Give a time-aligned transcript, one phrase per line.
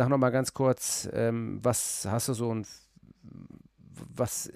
[0.00, 2.66] Sag noch mal ganz kurz, ähm, was hast du so ein,
[4.14, 4.50] was,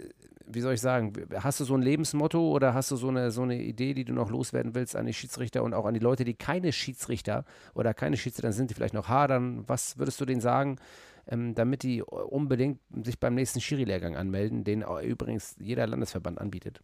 [0.46, 3.42] wie soll ich sagen, hast du so ein Lebensmotto oder hast du so eine, so
[3.42, 6.24] eine Idee, die du noch loswerden willst an die Schiedsrichter und auch an die Leute,
[6.24, 7.44] die keine Schiedsrichter
[7.74, 9.64] oder keine Schiedsrichter sind, die vielleicht noch hadern?
[9.66, 10.78] Was würdest du denen sagen,
[11.26, 16.80] ähm, damit die unbedingt sich beim nächsten Schiri-Lehrgang anmelden, den übrigens jeder Landesverband anbietet?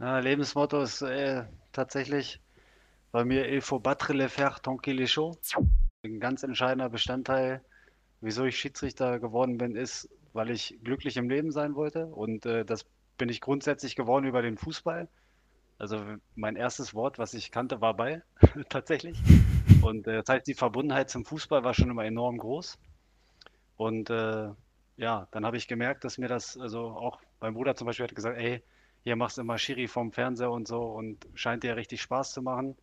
[0.00, 2.42] Ja, Lebensmotto ist äh, tatsächlich
[3.10, 5.38] bei mir Il faut battre le fer tant qu'il est chaud.
[6.04, 7.62] Ein ganz entscheidender Bestandteil,
[8.20, 12.06] wieso ich Schiedsrichter geworden bin, ist, weil ich glücklich im Leben sein wollte.
[12.06, 12.84] Und äh, das
[13.16, 15.08] bin ich grundsätzlich geworden über den Fußball.
[15.78, 16.04] Also
[16.34, 18.22] mein erstes Wort, was ich kannte, war Ball,
[18.68, 19.18] tatsächlich.
[19.80, 22.78] Und äh, das heißt, die Verbundenheit zum Fußball war schon immer enorm groß.
[23.78, 24.50] Und äh,
[24.98, 28.14] ja, dann habe ich gemerkt, dass mir das, also auch mein Bruder zum Beispiel hat
[28.14, 28.62] gesagt, ey,
[29.04, 32.42] hier machst du immer Schiri vom Fernseher und so und scheint dir richtig Spaß zu
[32.42, 32.76] machen.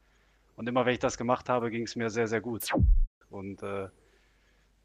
[0.55, 2.67] Und immer wenn ich das gemacht habe, ging es mir sehr, sehr gut.
[3.31, 3.87] Und äh,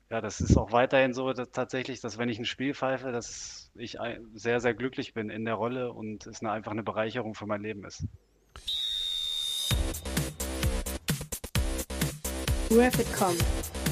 [0.09, 3.70] ja, das ist auch weiterhin so dass tatsächlich, dass wenn ich ein Spiel pfeife, dass
[3.75, 3.98] ich
[4.34, 7.62] sehr, sehr glücklich bin in der Rolle und es eine, einfach eine Bereicherung für mein
[7.62, 8.06] Leben ist.
[12.70, 13.36] Rapid.com,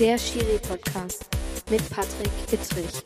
[0.00, 1.28] der Schiri-Podcast
[1.70, 3.02] mit Patrick Ittrich.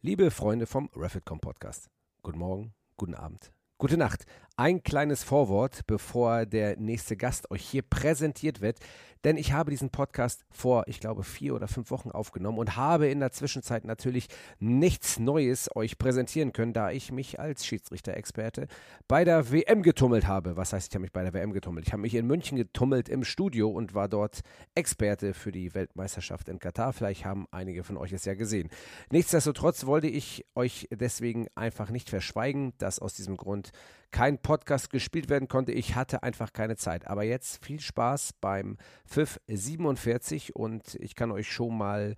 [0.00, 1.90] Liebe Freunde vom Rapid.com Podcast,
[2.22, 4.26] guten Morgen, guten Abend, gute Nacht.
[4.56, 8.78] Ein kleines Vorwort, bevor der nächste Gast euch hier präsentiert wird.
[9.24, 13.08] Denn ich habe diesen Podcast vor, ich glaube, vier oder fünf Wochen aufgenommen und habe
[13.08, 18.68] in der Zwischenzeit natürlich nichts Neues euch präsentieren können, da ich mich als Schiedsrichter-Experte
[19.06, 20.56] bei der WM getummelt habe.
[20.56, 21.86] Was heißt, ich habe mich bei der WM getummelt?
[21.86, 24.40] Ich habe mich in München getummelt im Studio und war dort
[24.74, 26.92] Experte für die Weltmeisterschaft in Katar.
[26.92, 28.68] Vielleicht haben einige von euch es ja gesehen.
[29.10, 33.72] Nichtsdestotrotz wollte ich euch deswegen einfach nicht verschweigen, dass aus diesem Grund
[34.10, 35.72] kein Podcast gespielt werden konnte.
[35.72, 37.06] Ich hatte einfach keine Zeit.
[37.06, 42.14] Aber jetzt viel Spaß beim Pfiff 47 und ich kann euch schon mal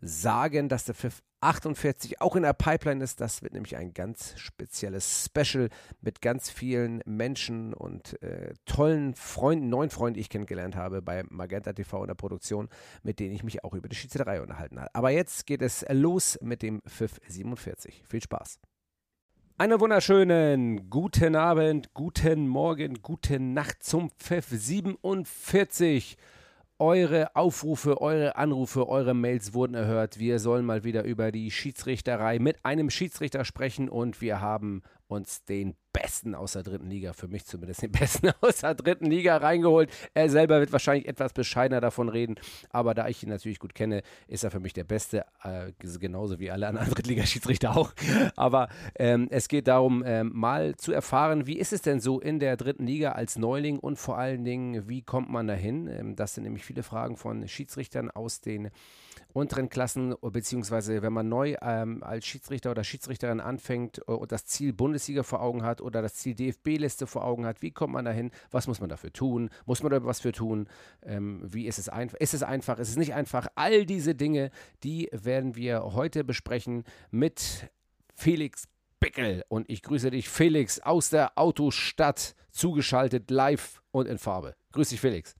[0.00, 3.20] sagen, dass der Pfiff 48 auch in der Pipeline ist.
[3.20, 5.68] Das wird nämlich ein ganz spezielles Special
[6.00, 11.24] mit ganz vielen Menschen und äh, tollen Freunden, neuen Freunden, die ich kennengelernt habe bei
[11.28, 12.68] Magenta TV in der Produktion,
[13.02, 14.94] mit denen ich mich auch über die Schiedsrichterei unterhalten habe.
[14.94, 18.04] Aber jetzt geht es los mit dem Pfiff 47.
[18.08, 18.60] Viel Spaß.
[19.62, 26.16] Einen wunderschönen guten Abend, guten Morgen, gute Nacht zum Pfiff 47.
[26.80, 30.18] Eure Aufrufe, eure Anrufe, eure Mails wurden erhört.
[30.18, 35.44] Wir sollen mal wieder über die Schiedsrichterei mit einem Schiedsrichter sprechen und wir haben uns
[35.44, 39.36] den Besten aus der dritten Liga, für mich zumindest den Besten aus der dritten Liga
[39.36, 39.90] reingeholt.
[40.14, 42.36] Er selber wird wahrscheinlich etwas bescheidener davon reden,
[42.70, 46.38] aber da ich ihn natürlich gut kenne, ist er für mich der Beste, äh, genauso
[46.38, 47.92] wie alle anderen Drittligaschiedsrichter auch.
[48.36, 48.68] Aber
[48.98, 52.56] ähm, es geht darum, ähm, mal zu erfahren, wie ist es denn so in der
[52.56, 55.88] dritten Liga als Neuling und vor allen Dingen, wie kommt man dahin?
[55.88, 58.70] Ähm, das sind nämlich viele Fragen von Schiedsrichtern aus den
[59.32, 64.46] unteren Klassen, beziehungsweise wenn man neu ähm, als Schiedsrichter oder Schiedsrichterin anfängt äh, und das
[64.46, 68.04] Ziel Bundesliga vor Augen hat oder das Ziel DFB-Liste vor Augen hat, wie kommt man
[68.04, 68.30] dahin?
[68.50, 69.50] Was muss man dafür tun?
[69.66, 70.68] Muss man da was für tun?
[71.02, 72.18] Ähm, wie ist es einfach?
[72.18, 72.78] Ist es einfach?
[72.78, 73.46] Ist es nicht einfach?
[73.54, 74.50] All diese Dinge,
[74.82, 77.70] die werden wir heute besprechen mit
[78.14, 78.68] Felix
[79.00, 79.44] Bickel.
[79.48, 84.54] Und ich grüße dich, Felix, aus der Autostadt, zugeschaltet live und in Farbe.
[84.72, 85.34] Grüß dich, Felix.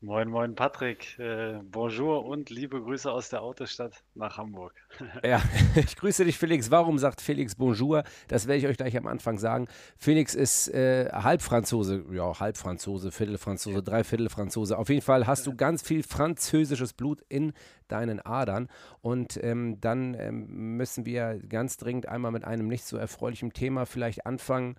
[0.00, 1.18] Moin, moin, Patrick.
[1.18, 4.72] Äh, bonjour und liebe Grüße aus der Autostadt nach Hamburg.
[5.24, 5.42] ja,
[5.74, 6.70] ich grüße dich, Felix.
[6.70, 8.04] Warum sagt Felix Bonjour?
[8.28, 9.66] Das werde ich euch gleich am Anfang sagen.
[9.96, 14.78] Felix ist äh, Halbfranzose, ja, Halbfranzose, Viertelfranzose, Dreiviertelfranzose.
[14.78, 17.52] Auf jeden Fall hast du ganz viel französisches Blut in
[17.88, 18.68] deinen Adern.
[19.00, 23.84] Und ähm, dann ähm, müssen wir ganz dringend einmal mit einem nicht so erfreulichen Thema
[23.84, 24.76] vielleicht anfangen.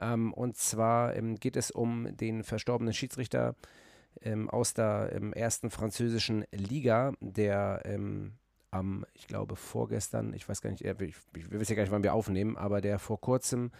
[0.00, 3.56] Ähm, und zwar ähm, geht es um den verstorbenen Schiedsrichter
[4.22, 8.32] ähm, aus der ähm, ersten französischen Liga, der ähm,
[8.70, 11.92] am, ich glaube, vorgestern, ich weiß gar nicht, ich, ich, wir wissen ja gar nicht,
[11.92, 13.72] wann wir aufnehmen, aber der vor kurzem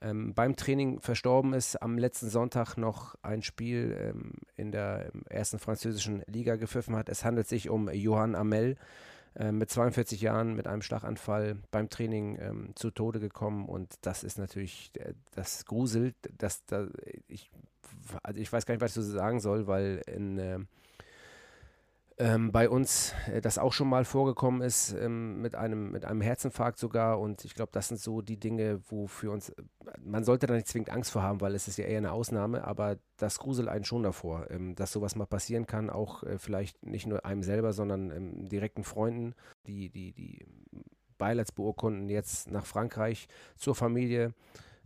[0.00, 5.22] ähm, beim Training verstorben ist, am letzten Sonntag noch ein Spiel ähm, in der ähm,
[5.28, 7.08] ersten französischen Liga gepfiffen hat.
[7.08, 8.76] Es handelt sich um Johann Amel,
[9.34, 14.24] äh, mit 42 Jahren mit einem Schlaganfall beim Training ähm, zu Tode gekommen und das
[14.24, 16.88] ist natürlich, äh, das gruselt, das, das,
[17.26, 17.50] ich
[18.22, 20.58] also ich weiß gar nicht, was ich so sagen soll, weil in, äh,
[22.20, 26.20] ähm, bei uns äh, das auch schon mal vorgekommen ist, ähm, mit, einem, mit einem
[26.20, 27.20] Herzinfarkt sogar.
[27.20, 29.52] Und ich glaube, das sind so die Dinge, wofür uns,
[30.04, 32.64] man sollte da nicht zwingend Angst vor haben, weil es ist ja eher eine Ausnahme,
[32.64, 36.84] aber das gruselt einen schon davor, ähm, dass sowas mal passieren kann, auch äh, vielleicht
[36.84, 39.34] nicht nur einem selber, sondern ähm, direkten Freunden,
[39.66, 40.44] die, die, die
[41.18, 44.34] Beileidsbeurkunden jetzt nach Frankreich zur Familie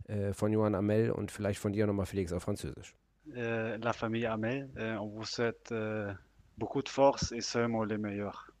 [0.07, 2.95] äh, von Johann Amel und vielleicht von dir nochmal Felix auf Französisch.
[3.35, 4.69] euh, la famille Amel.
[4.77, 6.13] Euh, on vous souhaite euh,
[6.57, 8.51] beaucoup de force et seulement le meilleur.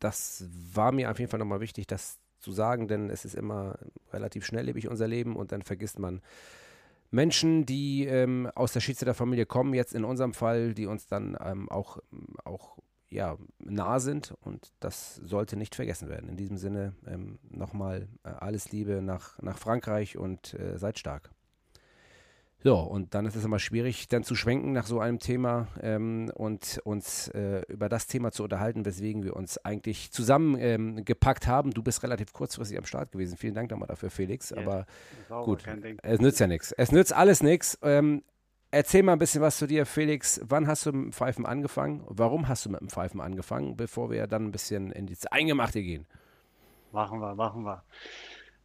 [0.00, 0.44] Das
[0.74, 3.78] war mir auf jeden Fall nochmal wichtig, das zu sagen, denn es ist immer
[4.12, 6.22] relativ schnelllebig unser Leben und dann vergisst man
[7.10, 11.68] Menschen, die ähm, aus der Schiedsrichterfamilie kommen, jetzt in unserem Fall, die uns dann ähm,
[11.68, 11.98] auch,
[12.44, 12.76] auch
[13.10, 16.28] ja, nah sind und das sollte nicht vergessen werden.
[16.28, 21.30] In diesem Sinne ähm, nochmal äh, alles Liebe nach, nach Frankreich und äh, seid stark.
[22.60, 26.28] So, und dann ist es immer schwierig, dann zu schwenken nach so einem Thema ähm,
[26.34, 31.70] und uns äh, über das Thema zu unterhalten, weswegen wir uns eigentlich zusammengepackt ähm, haben.
[31.70, 33.36] Du bist relativ kurzfristig am Start gewesen.
[33.36, 34.50] Vielen Dank nochmal dafür, Felix.
[34.50, 34.86] Ja, Aber
[35.44, 35.62] gut,
[36.02, 36.72] es nützt ja nichts.
[36.72, 37.78] Es nützt alles nichts.
[37.82, 38.24] Ähm,
[38.70, 40.40] erzähl mal ein bisschen was zu dir, Felix.
[40.44, 42.04] Wann hast du mit dem Pfeifen angefangen?
[42.06, 45.82] Warum hast du mit dem Pfeifen angefangen, bevor wir dann ein bisschen in die Eingemachte
[45.82, 46.06] gehen?
[46.92, 47.82] Machen wir, machen wir.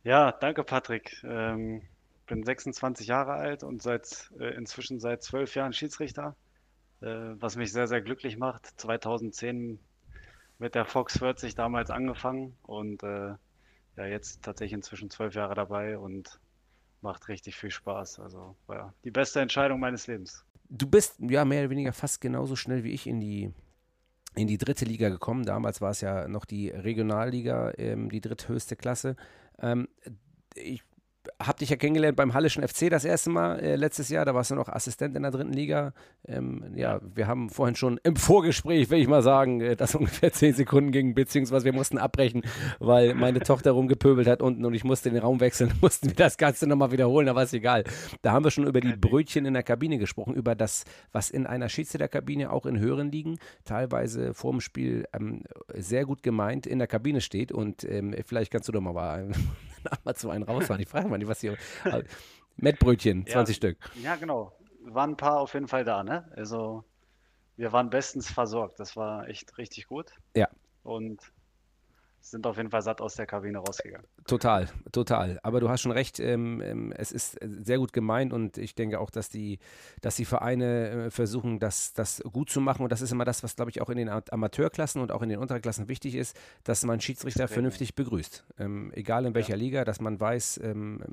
[0.03, 1.23] Ja, danke, Patrick.
[1.23, 1.81] Ähm,
[2.27, 6.35] bin 26 Jahre alt und seit äh, inzwischen seit zwölf Jahren Schiedsrichter,
[7.01, 8.67] äh, was mich sehr, sehr glücklich macht.
[8.79, 9.79] 2010
[10.59, 13.35] mit der Fox 40 damals angefangen und äh,
[13.95, 16.39] ja, jetzt tatsächlich inzwischen zwölf Jahre dabei und
[17.03, 18.19] macht richtig viel Spaß.
[18.19, 20.45] Also ja, die beste Entscheidung meines Lebens.
[20.69, 23.53] Du bist ja mehr oder weniger fast genauso schnell wie ich in die
[24.35, 25.45] in die dritte Liga gekommen.
[25.45, 29.15] Damals war es ja noch die Regionalliga, ähm, die dritthöchste Klasse.
[29.59, 29.87] Ähm,
[30.55, 30.81] ich
[31.41, 34.25] habe dich ja kennengelernt beim Hallischen FC das erste Mal äh, letztes Jahr.
[34.25, 35.93] Da warst du noch Assistent in der dritten Liga.
[36.27, 40.31] Ähm, ja, wir haben vorhin schon im Vorgespräch, will ich mal sagen, äh, das ungefähr
[40.31, 42.43] zehn Sekunden ging, beziehungsweise wir mussten abbrechen,
[42.79, 46.37] weil meine Tochter rumgepöbelt hat unten und ich musste den Raum wechseln, mussten wir das
[46.37, 47.83] Ganze nochmal wiederholen, aber ist egal.
[48.21, 51.45] Da haben wir schon über die Brötchen in der Kabine gesprochen, über das, was in
[51.45, 55.43] einer Schiedsrichterkabine auch in höheren Ligen teilweise vor dem Spiel ähm,
[55.73, 58.93] sehr gut gemeint in der Kabine steht und ähm, vielleicht kannst du doch mal
[60.03, 60.81] mal zu einen rausfahren.
[60.81, 61.57] Ich frage mal nicht, was hier.
[62.57, 63.77] Mettbrötchen, 20 ja, Stück.
[64.01, 64.53] Ja, genau.
[64.81, 66.29] Waren ein paar auf jeden Fall da, ne?
[66.35, 66.83] Also,
[67.55, 68.79] wir waren bestens versorgt.
[68.79, 70.11] Das war echt richtig gut.
[70.35, 70.49] Ja.
[70.83, 71.31] Und
[72.31, 74.07] sind auf jeden Fall satt aus der Kabine rausgegangen.
[74.25, 75.39] Total, total.
[75.43, 78.99] Aber du hast schon recht, ähm, ähm, es ist sehr gut gemeint und ich denke
[78.99, 79.59] auch, dass die,
[80.01, 82.83] dass die Vereine äh, versuchen, das, das gut zu machen.
[82.83, 85.29] Und das ist immer das, was, glaube ich, auch in den Amateurklassen und auch in
[85.29, 88.45] den Unterklassen wichtig ist, dass man Schiedsrichter vernünftig begrüßt.
[88.57, 89.57] Ähm, egal in welcher ja.
[89.57, 91.03] Liga, dass man weiß, ähm,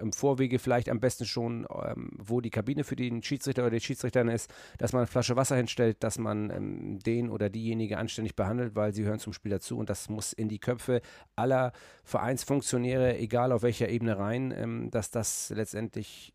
[0.00, 3.80] im Vorwege vielleicht am besten schon, ähm, wo die Kabine für den Schiedsrichter oder die
[3.80, 4.48] Schiedsrichterin ist,
[4.78, 8.92] dass man eine Flasche Wasser hinstellt, dass man ähm, den oder diejenige anständig behandelt, weil
[8.92, 11.00] sie hören zum Spiel dazu und das muss in die Köpfe
[11.34, 11.72] aller
[12.04, 16.34] Vereinsfunktionäre, egal auf welcher Ebene rein, ähm, dass das letztendlich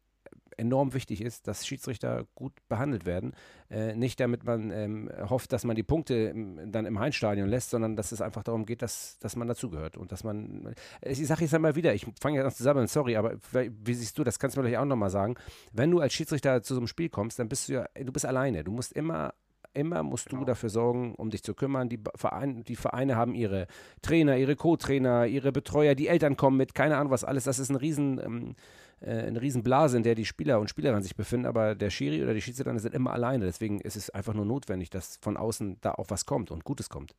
[0.58, 3.34] enorm wichtig ist, dass Schiedsrichter gut behandelt werden.
[3.70, 7.70] Äh, nicht damit man ähm, hofft, dass man die Punkte im, dann im Heimstadion lässt,
[7.70, 11.26] sondern dass es einfach darum geht, dass, dass man dazugehört und dass man, äh, ich
[11.28, 14.40] sage jetzt einmal wieder, ich fange jetzt an zusammen, sorry, aber wie siehst du, das?
[14.40, 15.36] Kannst du mir gleich auch nochmal sagen,
[15.72, 18.26] wenn du als Schiedsrichter zu so einem Spiel kommst, dann bist du ja, du bist
[18.26, 19.34] alleine, du musst immer
[19.78, 20.42] Immer musst genau.
[20.42, 21.88] du dafür sorgen, um dich zu kümmern.
[21.88, 23.68] Die Vereine, die Vereine haben ihre
[24.02, 27.44] Trainer, ihre Co-Trainer, ihre Betreuer, die Eltern kommen mit, keine Ahnung was alles.
[27.44, 28.56] Das ist ein riesen, ähm,
[29.02, 32.34] äh, eine Riesenblase, in der die Spieler und Spielerinnen sich befinden, aber der Schiri oder
[32.34, 33.46] die Schiedsrichter sind immer alleine.
[33.46, 36.90] Deswegen ist es einfach nur notwendig, dass von außen da auch was kommt und Gutes
[36.90, 37.14] kommt.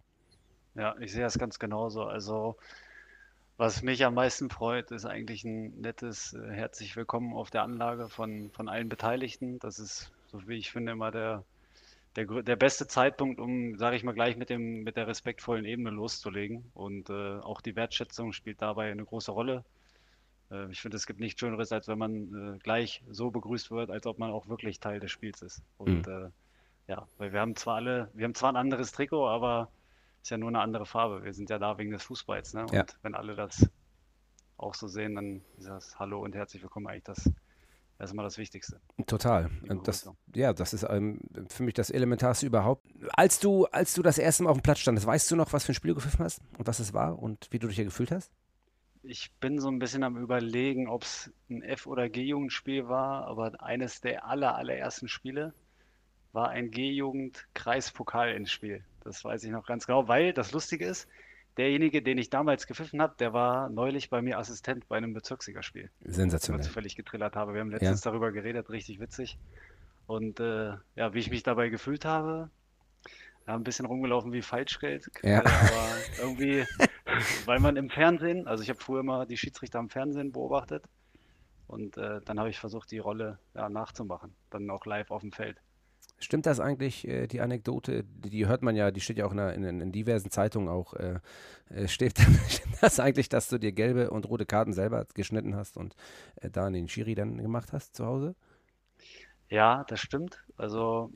[0.75, 2.03] Ja, ich sehe das ganz genauso.
[2.05, 2.57] Also
[3.57, 8.09] was mich am meisten freut, ist eigentlich ein nettes äh, herzlich willkommen auf der Anlage
[8.09, 9.61] von, von allen Beteiligten.
[9.61, 11.45] Das ist, so wie ich finde, immer der
[12.19, 15.91] der, der beste Zeitpunkt, um, sage ich mal, gleich mit, dem, mit der respektvollen Ebene
[15.91, 16.69] loszulegen.
[16.75, 19.65] Und äh, auch die Wertschätzung spielt dabei eine große Rolle.
[20.51, 23.91] Äh, ich finde, es gibt nichts Schöneres, als wenn man äh, gleich so begrüßt wird,
[23.91, 25.63] als ob man auch wirklich Teil des Spiels ist.
[25.77, 26.33] Und mhm.
[26.89, 29.71] ja, weil wir haben zwar alle, wir haben zwar ein anderes Trikot, aber
[30.17, 31.23] es ist ja nur eine andere Farbe.
[31.23, 32.55] Wir sind ja da wegen des Fußballs.
[32.55, 32.63] Ne?
[32.63, 32.85] Und ja.
[33.03, 33.71] wenn alle das
[34.57, 37.31] auch so sehen, dann ist das Hallo und herzlich willkommen eigentlich das
[37.99, 38.81] das ist immer das Wichtigste.
[39.07, 39.51] Total.
[39.83, 42.87] Das, ja, das ist ähm, für mich das Elementarste überhaupt.
[43.13, 45.65] Als du, als du das erste Mal auf dem Platz standest, weißt du noch, was
[45.65, 47.85] für ein Spiel du gepfiffen hast und was es war und wie du dich hier
[47.85, 48.33] gefühlt hast?
[49.03, 53.61] Ich bin so ein bisschen am überlegen, ob es ein F- oder G-Jugendspiel war, aber
[53.63, 55.53] eines der aller, allerersten Spiele
[56.33, 58.85] war ein G-Jugend-Kreispokal-Endspiel.
[59.03, 61.09] Das weiß ich noch ganz genau, weil das Lustige ist,
[61.59, 65.91] derjenige, den ich damals gepfiffen habe, der war neulich bei mir Assistent bei einem Bezirksligaspiel.
[66.05, 66.61] Sensationell.
[66.61, 67.53] Was ich zufällig getrillert habe.
[67.53, 68.11] Wir haben letztens ja.
[68.11, 69.39] darüber geredet, richtig witzig.
[70.07, 72.49] Und äh, ja, wie ich mich dabei gefühlt habe,
[73.47, 75.11] ja, ein bisschen rumgelaufen wie Falschgeld.
[75.23, 75.41] Ja.
[75.41, 75.89] Aber
[76.19, 76.65] irgendwie,
[77.45, 80.85] weil man im Fernsehen, also ich habe früher immer die Schiedsrichter im Fernsehen beobachtet.
[81.67, 84.35] Und äh, dann habe ich versucht, die Rolle ja, nachzumachen.
[84.49, 85.61] Dann auch live auf dem Feld.
[86.21, 88.05] Stimmt das eigentlich, äh, die Anekdote?
[88.05, 90.95] Die, hört man ja, die steht ja auch in, in, in diversen Zeitungen auch.
[90.95, 91.21] Äh,
[91.71, 95.77] äh steht, stimmt das eigentlich, dass du dir gelbe und rote Karten selber geschnitten hast
[95.77, 95.95] und
[96.37, 98.35] äh, da den Schiri dann gemacht hast zu Hause?
[99.49, 100.45] Ja, das stimmt.
[100.57, 101.13] Also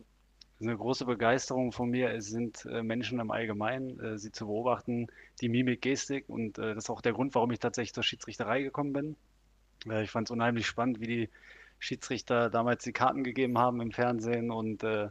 [0.61, 5.09] eine große Begeisterung von mir sind äh, Menschen im Allgemeinen, äh, sie zu beobachten,
[5.41, 8.93] die Mimik, Gestik und das ist auch der Grund, warum ich tatsächlich zur Schiedsrichterei gekommen
[8.93, 9.17] bin.
[10.01, 11.29] Ich fand es unheimlich spannend, wie die
[11.83, 15.09] Schiedsrichter damals die Karten gegeben haben im Fernsehen und äh,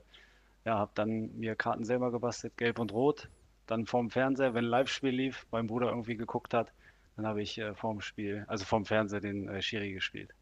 [0.63, 3.29] ja, habe dann mir Karten selber gebastelt, gelb und rot.
[3.67, 6.71] Dann vorm Fernseher, wenn ein Live-Spiel lief, mein Bruder irgendwie geguckt hat,
[7.17, 10.33] dann habe ich äh, vorm Spiel, also vorm Fernseher den äh, Schiri gespielt.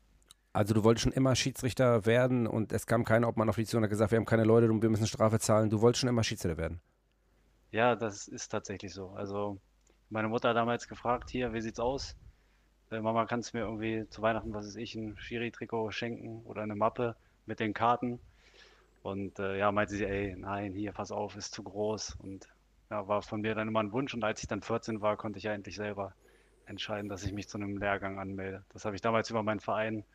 [0.53, 3.83] Also du wolltest schon immer Schiedsrichter werden und es kam keiner Obmann auf die und
[3.83, 5.71] hat gesagt, wir haben keine Leute und wir müssen Strafe zahlen.
[5.71, 6.79] Du wolltest schon immer Schiedsrichter werden.
[7.71, 9.09] Ja, das ist tatsächlich so.
[9.09, 9.59] Also
[10.11, 12.15] meine Mutter hat damals gefragt, hier, wie sieht's aus?
[12.91, 16.61] Äh, Mama, kannst du mir irgendwie zu Weihnachten, was weiß ich, ein Schiri-Trikot schenken oder
[16.63, 17.15] eine Mappe
[17.45, 18.19] mit den Karten?
[19.03, 22.17] Und äh, ja, meinte sie, ey, nein, hier, pass auf, ist zu groß.
[22.19, 22.47] Und
[22.89, 24.13] ja, war von mir dann immer ein Wunsch.
[24.13, 26.13] Und als ich dann 14 war, konnte ich ja endlich selber
[26.65, 28.63] entscheiden, dass ich mich zu einem Lehrgang anmelde.
[28.69, 30.05] Das habe ich damals über meinen Verein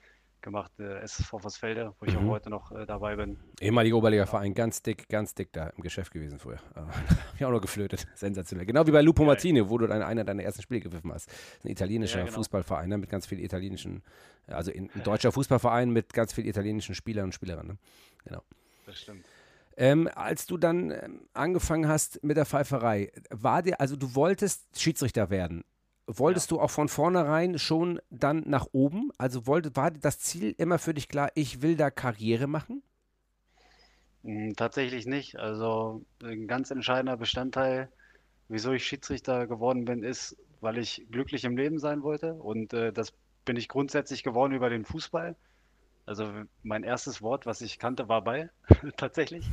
[0.43, 2.29] gemacht, äh, SSV Vossfelde, wo ich Mhm.
[2.29, 3.39] auch heute noch äh, dabei bin.
[3.61, 6.59] Ehemaliger Oberliga-Verein, ganz dick, ganz dick da im Geschäft gewesen früher.
[6.75, 6.89] Hab
[7.37, 8.07] ich auch noch geflötet.
[8.15, 8.67] Sensationell.
[8.67, 9.29] Genau wie bei Lupo Geil.
[9.29, 11.31] Martini, wo du deine, einer deiner ersten Spiele gepfiffen hast.
[11.65, 12.37] Ein italienischer Ja, genau.
[12.37, 14.03] Fußballverein ne, mit ganz vielen italienischen,
[14.47, 17.79] also in, ein deutscher Fußballverein mit ganz vielen italienischen Spielern und Spielerinnen.
[18.29, 18.43] Ne?
[18.87, 19.25] Das stimmt.
[19.77, 24.79] Ähm, als du dann ähm, angefangen hast mit der Pfeiferei, war dir, also du wolltest
[24.81, 25.65] Schiedsrichter werden.
[26.07, 29.11] Wolltest du auch von vornherein schon dann nach oben?
[29.19, 32.83] Also wollte, war das Ziel immer für dich klar, ich will da Karriere machen?
[34.23, 35.37] Mm, Tatsächlich nicht.
[35.39, 37.91] Also ein ganz entscheidender Bestandteil,
[38.49, 42.35] wieso ich Schiedsrichter geworden bin, ist, weil ich glücklich im Leben sein wollte.
[42.35, 43.13] Und äh, das
[43.45, 45.37] bin ich grundsätzlich geworden über den Fußball.
[46.07, 46.31] Also
[46.63, 48.53] mein erstes Wort, was ich kannte, war Ball,
[48.99, 49.53] tatsächlich.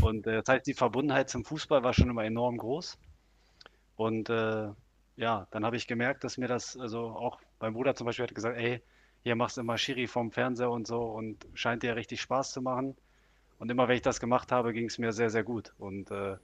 [0.00, 2.98] Und äh, das heißt, die Verbundenheit zum Fußball war schon immer enorm groß.
[3.96, 4.68] Und äh,
[5.16, 8.34] ja, dann habe ich gemerkt, dass mir das, also auch mein Bruder zum Beispiel hat
[8.34, 8.82] gesagt, ey,
[9.22, 12.62] hier machst du immer Schiri vom Fernseher und so und scheint dir richtig Spaß zu
[12.62, 12.96] machen.
[13.58, 15.72] Und immer wenn ich das gemacht habe, ging es mir sehr, sehr gut.
[15.78, 16.36] Und äh,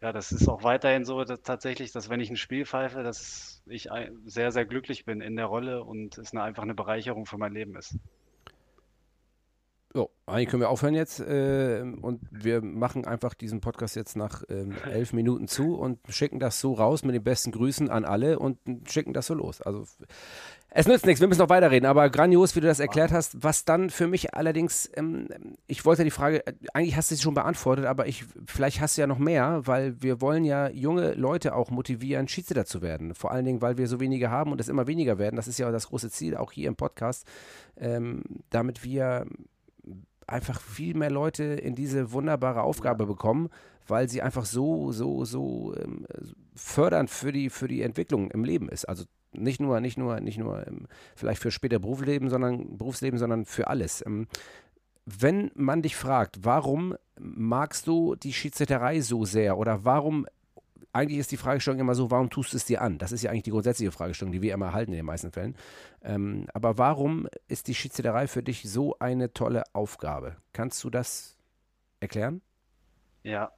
[0.00, 3.62] ja, das ist auch weiterhin so dass tatsächlich, dass wenn ich ein Spiel pfeife, dass
[3.66, 3.88] ich
[4.26, 7.52] sehr, sehr glücklich bin in der Rolle und es eine, einfach eine Bereicherung für mein
[7.52, 7.96] Leben ist.
[9.96, 14.42] So, eigentlich können wir aufhören jetzt äh, und wir machen einfach diesen Podcast jetzt nach
[14.48, 18.40] ähm, elf Minuten zu und schicken das so raus mit den besten Grüßen an alle
[18.40, 18.58] und
[18.90, 19.62] schicken das so los.
[19.62, 19.84] Also
[20.70, 23.44] es nützt nichts, wir müssen noch weiterreden, aber grandios, wie du das erklärt hast.
[23.44, 25.28] Was dann für mich allerdings, ähm,
[25.68, 28.96] ich wollte die Frage, äh, eigentlich hast du sie schon beantwortet, aber ich, vielleicht hast
[28.96, 33.14] du ja noch mehr, weil wir wollen ja junge Leute auch motivieren, Schiedsrichter zu werden.
[33.14, 35.36] Vor allen Dingen, weil wir so wenige haben und es immer weniger werden.
[35.36, 37.28] Das ist ja das große Ziel, auch hier im Podcast,
[37.76, 39.26] ähm, damit wir
[40.26, 43.50] einfach viel mehr Leute in diese wunderbare Aufgabe bekommen,
[43.86, 46.06] weil sie einfach so, so, so ähm,
[46.54, 48.86] fördernd für die, für die Entwicklung im Leben ist.
[48.86, 53.44] Also nicht nur, nicht nur, nicht nur ähm, vielleicht für später Berufsleben, sondern Berufsleben, sondern
[53.44, 54.04] für alles.
[54.06, 54.26] Ähm,
[55.06, 60.26] wenn man dich fragt, warum magst du die Schiedsrichterei so sehr oder warum
[60.94, 62.98] eigentlich ist die Fragestellung immer so, warum tust du es dir an?
[62.98, 65.56] Das ist ja eigentlich die grundsätzliche Fragestellung, die wir immer erhalten in den meisten Fällen.
[66.02, 70.36] Ähm, aber warum ist die Schiedsrichterei für dich so eine tolle Aufgabe?
[70.52, 71.36] Kannst du das
[72.00, 72.42] erklären?
[73.22, 73.50] Ja,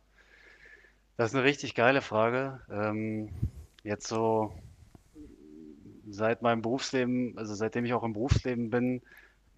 [1.17, 2.61] das ist eine richtig geile Frage.
[2.71, 3.31] Ähm,
[3.83, 4.55] jetzt so
[6.09, 9.03] seit meinem Berufsleben, also seitdem ich auch im Berufsleben bin,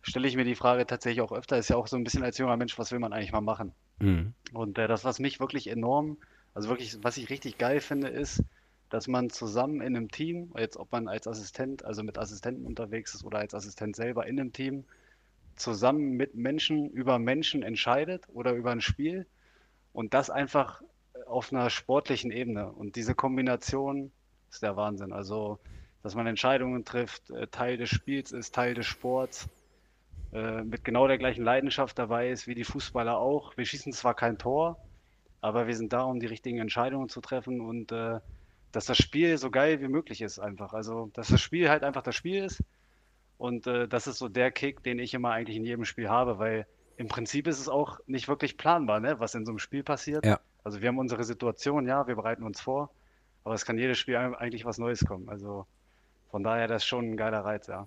[0.02, 2.38] stelle ich mir die Frage tatsächlich auch öfter, ist ja auch so ein bisschen als
[2.38, 3.72] junger Mensch, was will man eigentlich mal machen?
[4.00, 4.32] Mhm.
[4.52, 6.16] Und äh, das, was mich wirklich enorm,
[6.54, 8.42] also wirklich, was ich richtig geil finde, ist,
[8.90, 13.14] dass man zusammen in einem Team, jetzt ob man als Assistent, also mit Assistenten unterwegs
[13.14, 14.84] ist oder als Assistent selber in einem Team,
[15.56, 19.26] zusammen mit Menschen über Menschen entscheidet oder über ein Spiel
[19.92, 20.82] und das einfach
[21.26, 22.70] auf einer sportlichen Ebene.
[22.70, 24.10] Und diese Kombination
[24.50, 25.12] ist der Wahnsinn.
[25.12, 25.58] Also,
[26.02, 29.48] dass man Entscheidungen trifft, äh, Teil des Spiels ist, Teil des Sports,
[30.32, 33.56] äh, mit genau der gleichen Leidenschaft dabei ist wie die Fußballer auch.
[33.56, 34.78] Wir schießen zwar kein Tor,
[35.40, 38.20] aber wir sind da, um die richtigen Entscheidungen zu treffen und äh,
[38.72, 40.72] dass das Spiel so geil wie möglich ist einfach.
[40.72, 42.62] Also, dass das Spiel halt einfach das Spiel ist
[43.38, 46.38] und äh, das ist so der Kick, den ich immer eigentlich in jedem Spiel habe,
[46.38, 46.66] weil
[46.96, 50.26] im Prinzip ist es auch nicht wirklich planbar, ne, was in so einem Spiel passiert.
[50.26, 50.40] Ja.
[50.64, 52.90] Also wir haben unsere Situation, ja, wir bereiten uns vor,
[53.44, 55.28] aber es kann jedes Spiel eigentlich was Neues kommen.
[55.28, 55.66] Also
[56.30, 57.86] von daher, das ist schon ein geiler Reiz, ja.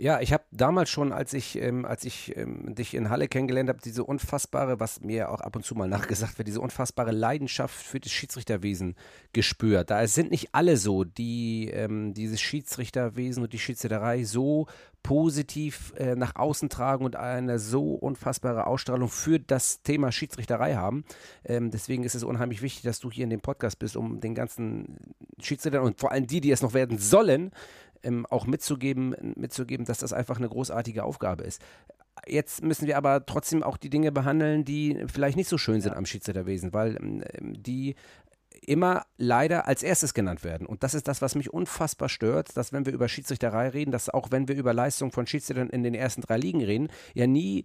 [0.00, 3.68] Ja, ich habe damals schon, als ich, ähm, als ich ähm, dich in Halle kennengelernt
[3.68, 7.74] habe, diese unfassbare, was mir auch ab und zu mal nachgesagt wird, diese unfassbare Leidenschaft
[7.74, 8.96] für das Schiedsrichterwesen
[9.34, 9.90] gespürt.
[9.90, 14.68] Da sind nicht alle so, die ähm, dieses Schiedsrichterwesen und die Schiedsrichterei so
[15.02, 21.04] positiv äh, nach außen tragen und eine so unfassbare Ausstrahlung für das Thema Schiedsrichterei haben.
[21.44, 24.34] Ähm, deswegen ist es unheimlich wichtig, dass du hier in dem Podcast bist, um den
[24.34, 24.96] ganzen
[25.40, 27.50] Schiedsrichtern und vor allem die, die es noch werden sollen,
[28.02, 31.60] ähm, auch mitzugeben, mitzugeben, dass das einfach eine großartige Aufgabe ist.
[32.26, 35.92] jetzt müssen wir aber trotzdem auch die Dinge behandeln, die vielleicht nicht so schön sind
[35.92, 35.98] ja.
[35.98, 37.94] am Schiedsrichterwesen, weil ähm, die
[38.66, 40.66] immer leider als erstes genannt werden.
[40.66, 44.10] Und das ist das, was mich unfassbar stört, dass wenn wir über Schiedsrichterei reden, dass
[44.10, 47.64] auch wenn wir über Leistung von Schiedsrichtern in den ersten drei Ligen reden, ja nie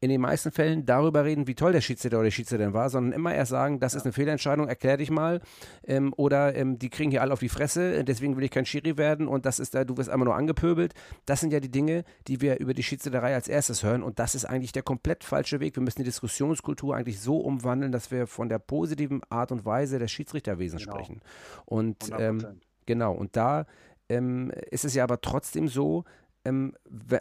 [0.00, 3.12] in den meisten Fällen darüber reden, wie toll der Schiedsrichter oder die Schiedsrichterin war, sondern
[3.12, 5.40] immer erst sagen, das ist eine Fehlentscheidung, erklär dich mal.
[5.86, 8.98] Ähm, oder ähm, die kriegen hier alle auf die Fresse, deswegen will ich kein Schiri
[8.98, 10.92] werden und das ist da, du wirst einfach nur angepöbelt.
[11.24, 14.34] Das sind ja die Dinge, die wir über die Schiedsrichterei als erstes hören und das
[14.34, 15.76] ist eigentlich der komplett falsche Weg.
[15.76, 19.98] Wir müssen die Diskussionskultur eigentlich so umwandeln, dass wir von der positiven Art und Weise
[19.98, 20.96] des Schiedsrichterwesens genau.
[20.96, 21.22] sprechen.
[21.64, 22.44] Und ähm,
[22.84, 23.66] genau, und da
[24.08, 26.04] ähm, ist es ja aber trotzdem so,
[26.46, 26.74] ähm,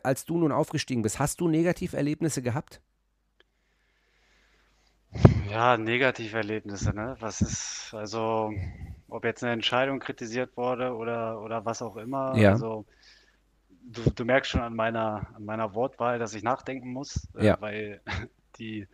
[0.04, 2.82] als du nun aufgestiegen bist, hast du Negativerlebnisse gehabt?
[5.50, 7.16] Ja, Negativerlebnisse, ne?
[7.20, 8.54] Was ist, also,
[9.08, 12.36] ob jetzt eine Entscheidung kritisiert wurde oder, oder was auch immer.
[12.36, 12.52] Ja.
[12.52, 12.86] Also,
[13.84, 17.62] du, du merkst schon an meiner, an meiner Wortwahl, dass ich nachdenken muss, äh, ja.
[17.62, 18.02] weil
[18.60, 18.88] die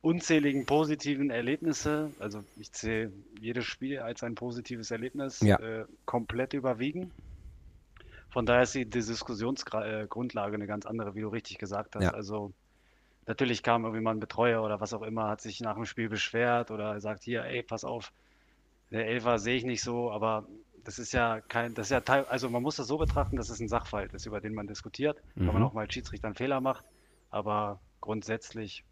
[0.00, 5.58] unzähligen positiven Erlebnisse, also ich sehe jedes Spiel als ein positives Erlebnis, ja.
[5.58, 7.12] äh, komplett überwiegen.
[8.32, 12.04] Von daher ist die, Diskussionsgrundlage eine ganz andere, wie du richtig gesagt hast.
[12.04, 12.10] Ja.
[12.12, 12.52] Also
[13.26, 16.08] natürlich kam irgendwie mal ein Betreuer oder was auch immer, hat sich nach dem Spiel
[16.08, 18.10] beschwert oder sagt, hier, ey, pass auf,
[18.90, 20.46] der Elfer sehe ich nicht so, aber
[20.82, 23.50] das ist ja kein, das ist ja Teil, also man muss das so betrachten, dass
[23.50, 25.22] es ein Sachverhalt ist, über den man diskutiert.
[25.34, 25.44] Mhm.
[25.44, 26.86] Kann man auch mal als Schiedsrichter einen Fehler macht,
[27.28, 28.82] aber grundsätzlich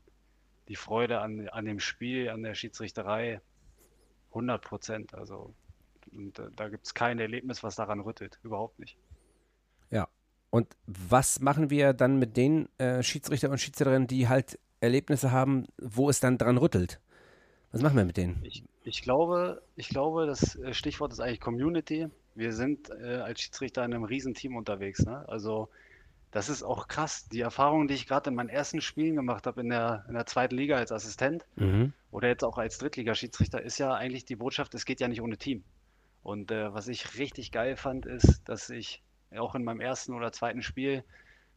[0.68, 3.40] die Freude an, an dem Spiel, an der Schiedsrichterei
[4.28, 5.14] 100 Prozent.
[5.14, 5.54] Also
[6.12, 8.99] und, äh, da gibt es kein Erlebnis, was daran rüttelt, überhaupt nicht.
[10.50, 15.66] Und was machen wir dann mit den äh, Schiedsrichter und Schiedsrichterinnen, die halt Erlebnisse haben,
[15.78, 17.00] wo es dann dran rüttelt?
[17.73, 18.40] Was machen wir mit denen?
[18.42, 22.09] Ich, ich glaube, ich glaube, das äh, Stichwort ist eigentlich Community.
[22.35, 25.04] Wir sind äh, als Schiedsrichter in einem Riesenteam unterwegs.
[25.04, 25.28] Ne?
[25.28, 25.69] Also
[26.33, 27.28] das ist auch krass.
[27.28, 30.26] Die Erfahrung, die ich gerade in meinen ersten Spielen gemacht habe in der, in der
[30.26, 31.92] zweiten Liga als Assistent mhm.
[32.11, 35.37] oder jetzt auch als Drittligaschiedsrichter, ist ja eigentlich die Botschaft, es geht ja nicht ohne
[35.37, 35.62] Team.
[36.22, 39.03] Und äh, was ich richtig geil fand, ist, dass ich
[39.37, 41.05] auch in meinem ersten oder zweiten Spiel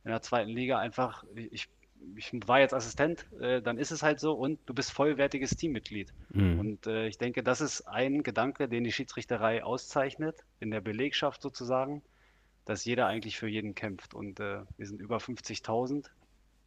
[0.03, 1.69] in der zweiten Liga einfach, ich,
[2.15, 6.13] ich war jetzt Assistent, äh, dann ist es halt so und du bist vollwertiges Teammitglied.
[6.29, 6.59] Mhm.
[6.59, 11.41] Und äh, ich denke, das ist ein Gedanke, den die Schiedsrichterei auszeichnet, in der Belegschaft
[11.41, 12.01] sozusagen,
[12.65, 14.13] dass jeder eigentlich für jeden kämpft.
[14.13, 16.07] Und äh, wir sind über 50.000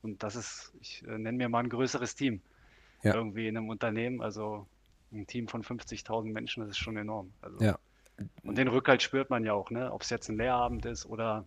[0.02, 2.40] und das ist, ich äh, nenne mir mal ein größeres Team
[3.02, 3.14] ja.
[3.14, 4.22] irgendwie in einem Unternehmen.
[4.22, 4.66] Also
[5.12, 7.32] ein Team von 50.000 Menschen, das ist schon enorm.
[7.42, 7.78] Also, ja.
[8.42, 9.92] Und den Rückhalt spürt man ja auch, ne?
[9.92, 11.44] ob es jetzt ein Lehrabend ist oder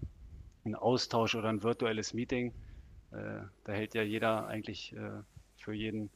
[0.65, 2.53] ein Austausch oder ein virtuelles Meeting.
[3.11, 5.21] Äh, da hält ja jeder eigentlich äh,
[5.57, 6.09] für jeden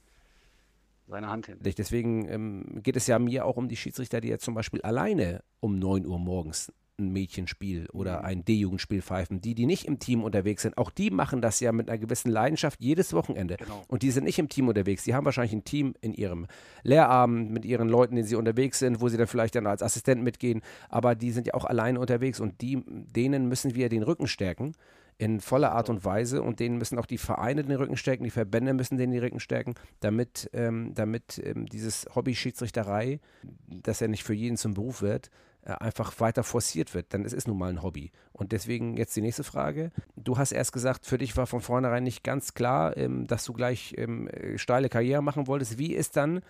[1.07, 1.57] seine Hand hin.
[1.61, 5.43] Deswegen ähm, geht es ja mir auch um die Schiedsrichter, die jetzt zum Beispiel alleine
[5.59, 8.25] um 9 Uhr morgens ein Mädchenspiel oder mhm.
[8.25, 9.41] ein D-Jugendspiel pfeifen.
[9.41, 12.29] Die, die nicht im Team unterwegs sind, auch die machen das ja mit einer gewissen
[12.29, 13.57] Leidenschaft jedes Wochenende.
[13.57, 13.83] Genau.
[13.87, 15.03] Und die sind nicht im Team unterwegs.
[15.03, 16.47] Die haben wahrscheinlich ein Team in ihrem
[16.83, 20.23] Lehrabend mit ihren Leuten, denen sie unterwegs sind, wo sie dann vielleicht dann als Assistent
[20.23, 20.61] mitgehen.
[20.89, 24.73] Aber die sind ja auch alleine unterwegs und die, denen müssen wir den Rücken stärken
[25.17, 28.29] in voller Art und Weise und denen müssen auch die Vereine den Rücken stärken, die
[28.29, 33.19] Verbände müssen denen die Rücken stärken, damit, ähm, damit ähm, dieses Hobby-Schiedsrichterei,
[33.67, 35.29] dass er nicht für jeden zum Beruf wird,
[35.65, 38.11] einfach weiter forciert wird, denn es ist nun mal ein Hobby.
[38.33, 39.91] Und deswegen jetzt die nächste Frage.
[40.15, 43.53] Du hast erst gesagt, für dich war von vornherein nicht ganz klar, ähm, dass du
[43.53, 45.77] gleich ähm, äh, steile Karriere machen wolltest.
[45.77, 46.41] Wie ist dann,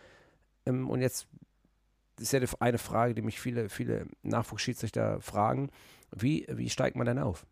[0.65, 1.27] ähm, und jetzt
[2.19, 5.69] ist ja eine Frage, die mich viele, viele Nachwuchsschiedsrichter fragen,
[6.11, 7.45] wie, wie steigt man denn auf?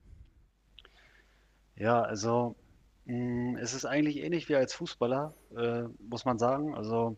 [1.75, 2.55] Ja, also
[3.05, 6.75] mm, es ist eigentlich ähnlich wie als Fußballer, äh, muss man sagen.
[6.75, 7.17] Also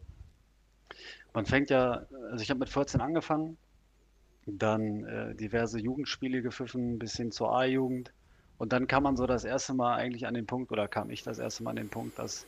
[1.34, 3.58] man fängt ja, also ich habe mit 14 angefangen,
[4.46, 8.14] dann äh, diverse Jugendspiele gepfiffen, bis hin zur A-Jugend.
[8.58, 11.24] Und dann kam man so das erste Mal eigentlich an den Punkt, oder kam ich
[11.24, 12.46] das erste Mal an den Punkt, dass,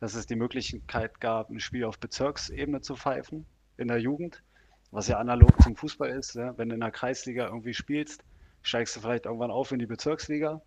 [0.00, 3.46] dass es die Möglichkeit gab, ein Spiel auf Bezirksebene zu pfeifen
[3.76, 4.42] in der Jugend,
[4.90, 6.34] was ja analog zum Fußball ist.
[6.34, 6.56] Ja?
[6.58, 8.24] Wenn du in der Kreisliga irgendwie spielst,
[8.62, 10.60] steigst du vielleicht irgendwann auf in die Bezirksliga.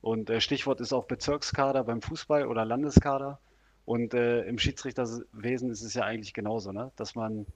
[0.00, 3.38] Und äh, Stichwort ist auch Bezirkskader beim Fußball oder Landeskader.
[3.84, 6.92] Und äh, im Schiedsrichterwesen ist es ja eigentlich genauso, ne?
[6.96, 7.46] dass man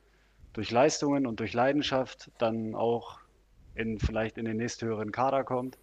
[0.56, 3.18] durch Leistungen und durch Leidenschaft dann auch
[3.74, 5.76] in vielleicht in den nächsthöheren Kader kommt.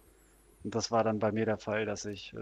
[0.64, 2.38] Und das war dann bei mir der Fall, dass ich äh,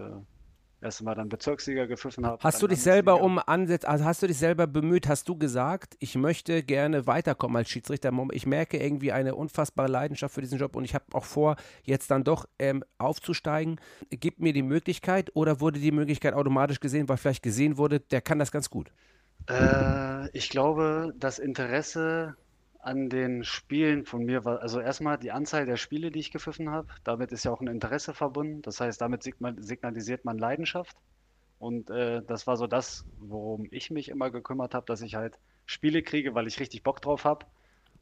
[0.81, 2.43] erst einmal dann Bezirksliga gepfiffen habe.
[2.43, 5.95] Hast du dich selber um Ansätze, also hast du dich selber bemüht, hast du gesagt,
[5.99, 8.11] ich möchte gerne weiterkommen als Schiedsrichter.
[8.31, 12.11] Ich merke irgendwie eine unfassbare Leidenschaft für diesen Job und ich habe auch vor, jetzt
[12.11, 13.79] dann doch ähm, aufzusteigen.
[14.09, 18.23] Gib mir die Möglichkeit oder wurde die Möglichkeit automatisch gesehen, weil vielleicht gesehen wurde, der
[18.23, 18.91] kann das ganz gut?
[19.49, 22.37] Äh, ich glaube, das Interesse
[22.79, 26.71] an den Spielen von mir war, also erstmal die Anzahl der Spiele, die ich gepfiffen
[26.71, 26.89] habe.
[27.05, 28.63] Damit ist ja auch ein Interesse verbunden.
[28.63, 30.97] Das heißt, damit signalisiert man Leidenschaft.
[31.59, 35.39] Und äh, das war so das, worum ich mich immer gekümmert habe, dass ich halt
[35.67, 37.47] Spiele kriege, weil ich richtig Bock drauf habe.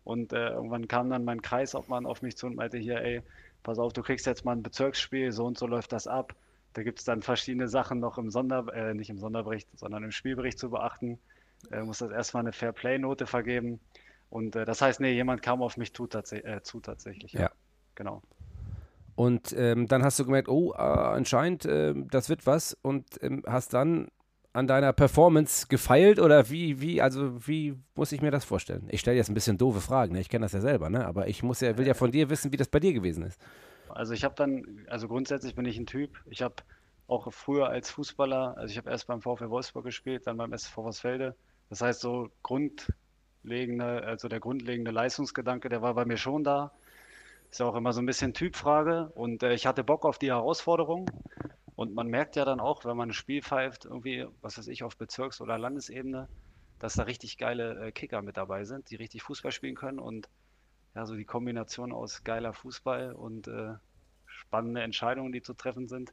[0.05, 3.23] Und äh, irgendwann kam dann mein Kreisobmann auf mich zu und meinte hier, ey,
[3.63, 6.35] pass auf, du kriegst jetzt mal ein Bezirksspiel, so und so läuft das ab.
[6.73, 10.13] Da gibt es dann verschiedene Sachen noch im Sonder, äh, nicht im Sonderbericht, sondern im
[10.13, 11.19] Spielbericht zu beachten.
[11.71, 13.81] Äh, muss das erstmal eine Fair-Play-Note vergeben.
[14.31, 17.33] Und äh, das heißt, nee, jemand kam auf mich zu, tats äh, zu tatsächlich.
[17.33, 17.41] Ja.
[17.41, 17.51] ja.
[17.97, 18.23] Genau.
[19.17, 23.43] Und ähm, dann hast du gemerkt, oh, äh, anscheinend, äh, das wird was und ähm,
[23.47, 24.09] hast dann
[24.53, 28.89] an deiner Performance gefeilt oder wie, wie, also wie muss ich mir das vorstellen?
[28.91, 30.21] Ich stelle jetzt ein bisschen doofe Fragen, ne?
[30.21, 31.07] ich kenne das ja selber, ne?
[31.07, 33.41] aber ich muss ja, will ja von dir wissen, wie das bei dir gewesen ist.
[33.91, 36.57] Also ich habe dann, also grundsätzlich bin ich ein Typ, ich habe
[37.07, 40.83] auch früher als Fußballer, also ich habe erst beim VfL Wolfsburg gespielt, dann beim SV
[40.83, 41.35] Vossfelde.
[41.69, 46.73] Das heißt, so grundlegende, also der grundlegende Leistungsgedanke, der war bei mir schon da.
[47.51, 50.31] Ist ja auch immer so ein bisschen Typfrage und äh, ich hatte Bock auf die
[50.31, 51.11] Herausforderung.
[51.75, 54.83] Und man merkt ja dann auch, wenn man ein Spiel pfeift, irgendwie, was weiß ich,
[54.85, 56.29] auf Bezirks- oder Landesebene,
[56.79, 59.99] dass da richtig geile äh, Kicker mit dabei sind, die richtig Fußball spielen können.
[59.99, 60.29] Und
[60.95, 63.75] ja, so die Kombination aus geiler Fußball und äh,
[64.27, 66.13] spannende Entscheidungen, die zu treffen sind,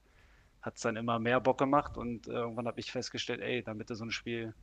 [0.61, 1.97] hat es dann immer mehr Bock gemacht.
[1.97, 4.53] Und äh, irgendwann habe ich festgestellt, ey, damit du so ein Spiel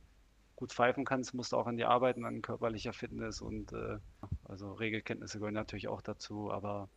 [0.55, 3.97] gut pfeifen kannst, musst du auch an dir arbeiten, an körperlicher Fitness und äh,
[4.45, 6.87] also Regelkenntnisse gehören natürlich auch dazu, aber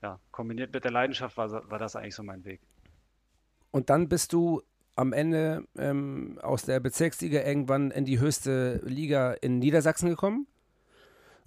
[0.00, 2.60] ja, kombiniert mit der Leidenschaft war, war das eigentlich so mein Weg.
[3.70, 4.62] Und dann bist du
[4.94, 10.46] am Ende ähm, aus der Bezirksliga irgendwann in die höchste Liga in Niedersachsen gekommen?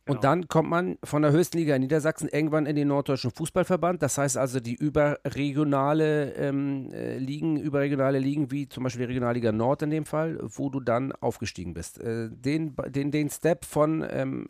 [0.07, 0.21] Und genau.
[0.21, 4.03] dann kommt man von der höchsten Liga in Niedersachsen irgendwann in den Norddeutschen Fußballverband.
[4.03, 9.51] Das heißt also die überregionale ähm, äh, Ligen, überregionale Ligen, wie zum Beispiel die Regionalliga
[9.51, 11.99] Nord in dem Fall, wo du dann aufgestiegen bist.
[11.99, 14.47] Äh, den, den, den Step von ähm,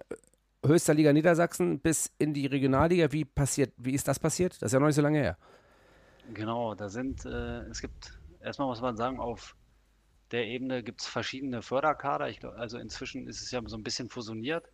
[0.65, 4.61] höchster Liga Niedersachsen bis in die Regionalliga, wie passiert, wie ist das passiert?
[4.61, 5.37] Das ist ja noch nicht so lange her.
[6.33, 9.55] Genau, da sind, äh, es gibt, erstmal muss man sagen, auf
[10.31, 12.29] der Ebene gibt es verschiedene Förderkader.
[12.29, 14.69] Ich glaub, also inzwischen ist es ja so ein bisschen fusioniert.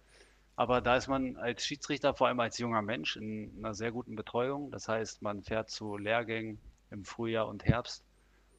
[0.55, 4.15] Aber da ist man als Schiedsrichter, vor allem als junger Mensch, in einer sehr guten
[4.15, 4.71] Betreuung.
[4.71, 6.59] Das heißt, man fährt zu Lehrgängen
[6.91, 8.03] im Frühjahr und Herbst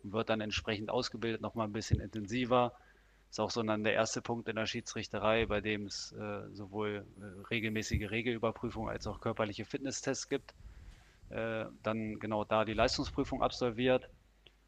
[0.03, 2.73] und wird dann entsprechend ausgebildet, nochmal ein bisschen intensiver.
[3.31, 7.07] Ist auch so dann der erste Punkt in der Schiedsrichterei, bei dem es äh, sowohl
[7.19, 10.55] äh, regelmäßige Regelüberprüfung als auch körperliche Fitnesstests gibt.
[11.31, 14.11] Äh, dann genau da die Leistungsprüfung absolviert,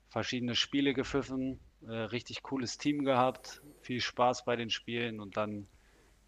[0.09, 5.67] verschiedene Spiele gepfiffen, äh, richtig cooles Team gehabt, viel Spaß bei den Spielen und dann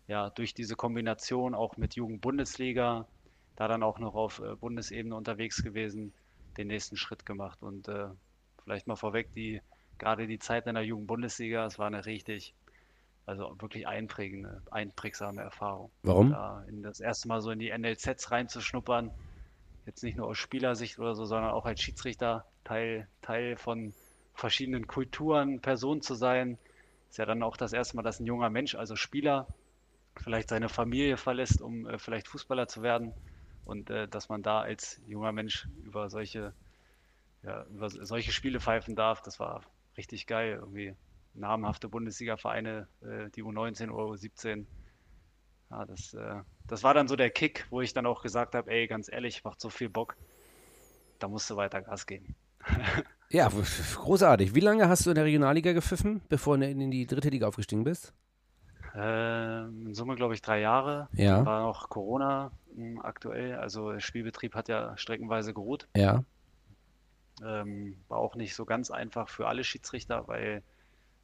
[0.09, 3.07] ja, durch diese Kombination auch mit Jugendbundesliga,
[3.57, 6.13] da dann auch noch auf äh, Bundesebene unterwegs gewesen,
[6.57, 7.63] den nächsten Schritt gemacht.
[7.63, 8.09] Und äh,
[8.63, 9.61] vielleicht mal vorweg, die,
[9.99, 12.55] gerade die Zeit in der Jugendbundesliga, es war eine richtig,
[13.25, 15.91] also wirklich einprägende, einprägsame Erfahrung.
[16.03, 16.31] Warum?
[16.31, 19.11] Da in das erste Mal so in die NLZs reinzuschnuppern,
[19.87, 23.93] jetzt nicht nur aus Spielersicht oder so, sondern auch als Schiedsrichter Teil, Teil von
[24.35, 26.59] verschiedenen Kulturen, Person zu sein.
[27.09, 29.47] Ist ja dann auch das erste Mal, dass ein junger Mensch, also Spieler,
[30.21, 33.13] vielleicht seine Familie verlässt, um äh, vielleicht Fußballer zu werden.
[33.65, 36.53] Und äh, dass man da als junger Mensch über solche,
[37.43, 39.63] ja, über solche Spiele pfeifen darf, das war
[39.97, 40.59] richtig geil.
[40.61, 40.95] Irgendwie
[41.35, 44.67] namhafte Bundesliga-Vereine, äh, die U19, U17.
[45.71, 48.71] Ja, das, äh, das war dann so der Kick, wo ich dann auch gesagt habe,
[48.71, 50.17] ey, ganz ehrlich, macht so viel Bock,
[51.19, 52.35] da musst du weiter Gas geben.
[53.31, 54.55] ja, großartig.
[54.55, 57.85] Wie lange hast du in der Regionalliga gepfiffen, bevor du in die dritte Liga aufgestiegen
[57.85, 58.15] bist?
[58.97, 61.09] Äh, in Summe, glaube ich, drei Jahre.
[61.13, 61.45] Ja.
[61.45, 63.57] War noch Corona mh, hm, aktuell.
[63.57, 65.87] Also der Spielbetrieb hat ja streckenweise geruht.
[65.95, 66.25] Ja.
[67.45, 70.63] Ähm, war auch nicht so ganz einfach für alle Schiedsrichter, weil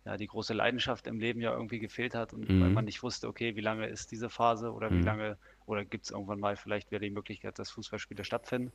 [0.04, 2.60] ja die große Leidenschaft im Leben ja irgendwie gefehlt hat und mhm.
[2.60, 5.04] weil man nicht wusste, okay, wie lange ist diese Phase oder wie mhm.
[5.04, 8.72] lange oder gibt es irgendwann mal vielleicht wieder die Möglichkeit, dass Fußballspiele stattfinden.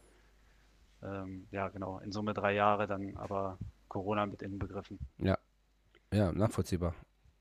[1.04, 4.98] Ähm, ja, genau, in Summe drei Jahre, dann aber Corona mit inbegriffen.
[5.20, 5.38] Ja,
[6.12, 6.96] ja, nachvollziehbar.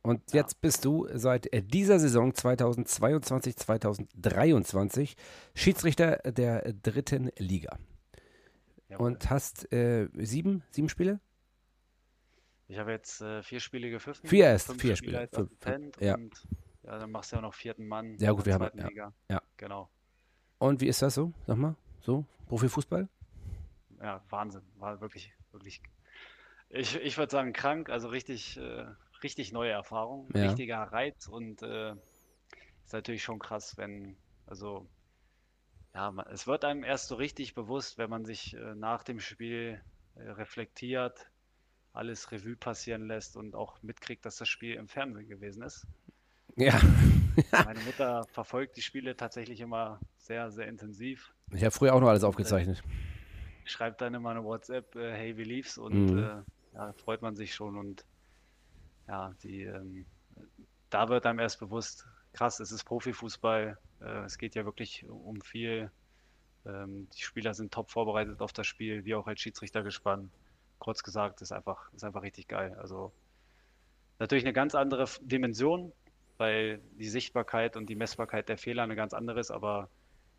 [0.06, 0.42] Und ja.
[0.42, 5.16] jetzt bist du seit äh, dieser Saison 2022, 2023
[5.56, 7.76] Schiedsrichter der dritten Liga.
[8.88, 9.06] Jawohl.
[9.08, 11.18] Und hast äh, sieben, sieben Spiele?
[12.68, 14.28] Ich habe jetzt äh, vier Spiele gepfiffen.
[14.28, 15.28] Vier erst, vier Spiele.
[15.32, 16.14] Fünf, fünf, ja.
[16.14, 16.46] Und
[16.84, 18.16] ja, dann machst du ja noch vierten Mann.
[18.20, 19.12] Ja, gut, wir haben ja, Liga.
[19.28, 19.42] ja.
[19.56, 19.90] Genau.
[20.58, 21.32] Und wie ist das so?
[21.48, 23.08] Sag mal, so Profifußball?
[24.00, 24.62] Ja, Wahnsinn.
[24.76, 25.82] War wirklich, wirklich.
[26.68, 28.86] Ich, ich würde sagen krank, also richtig, äh,
[29.22, 30.46] richtig neue Erfahrung, ja.
[30.46, 31.92] richtiger Reiz und äh,
[32.84, 34.86] ist natürlich schon krass, wenn, also
[35.94, 39.18] ja, man, es wird einem erst so richtig bewusst, wenn man sich äh, nach dem
[39.20, 39.80] Spiel
[40.14, 41.30] äh, reflektiert,
[41.92, 45.86] alles Revue passieren lässt und auch mitkriegt, dass das Spiel im Fernsehen gewesen ist.
[46.56, 46.78] Ja.
[47.64, 51.32] Meine Mutter verfolgt die Spiele tatsächlich immer sehr, sehr intensiv.
[51.52, 52.82] Ich habe früher auch noch alles aufgezeichnet.
[53.64, 55.78] Schreibt dann immer eine WhatsApp, äh, hey, wie lief's?
[55.78, 56.18] Und Mhm.
[56.18, 56.42] äh,
[56.74, 57.76] ja, freut man sich schon.
[57.76, 58.04] Und
[59.08, 60.06] ja, die, ähm,
[60.90, 63.78] da wird einem erst bewusst, krass, es ist Profifußball.
[64.00, 65.90] Äh, es geht ja wirklich um viel.
[66.64, 70.30] Ähm, die Spieler sind top vorbereitet auf das Spiel, wie auch als Schiedsrichter gespannt.
[70.78, 72.76] Kurz gesagt, ist einfach, ist einfach richtig geil.
[72.78, 73.12] Also
[74.18, 75.92] natürlich eine ganz andere Dimension,
[76.36, 79.88] weil die Sichtbarkeit und die Messbarkeit der Fehler eine ganz andere ist, aber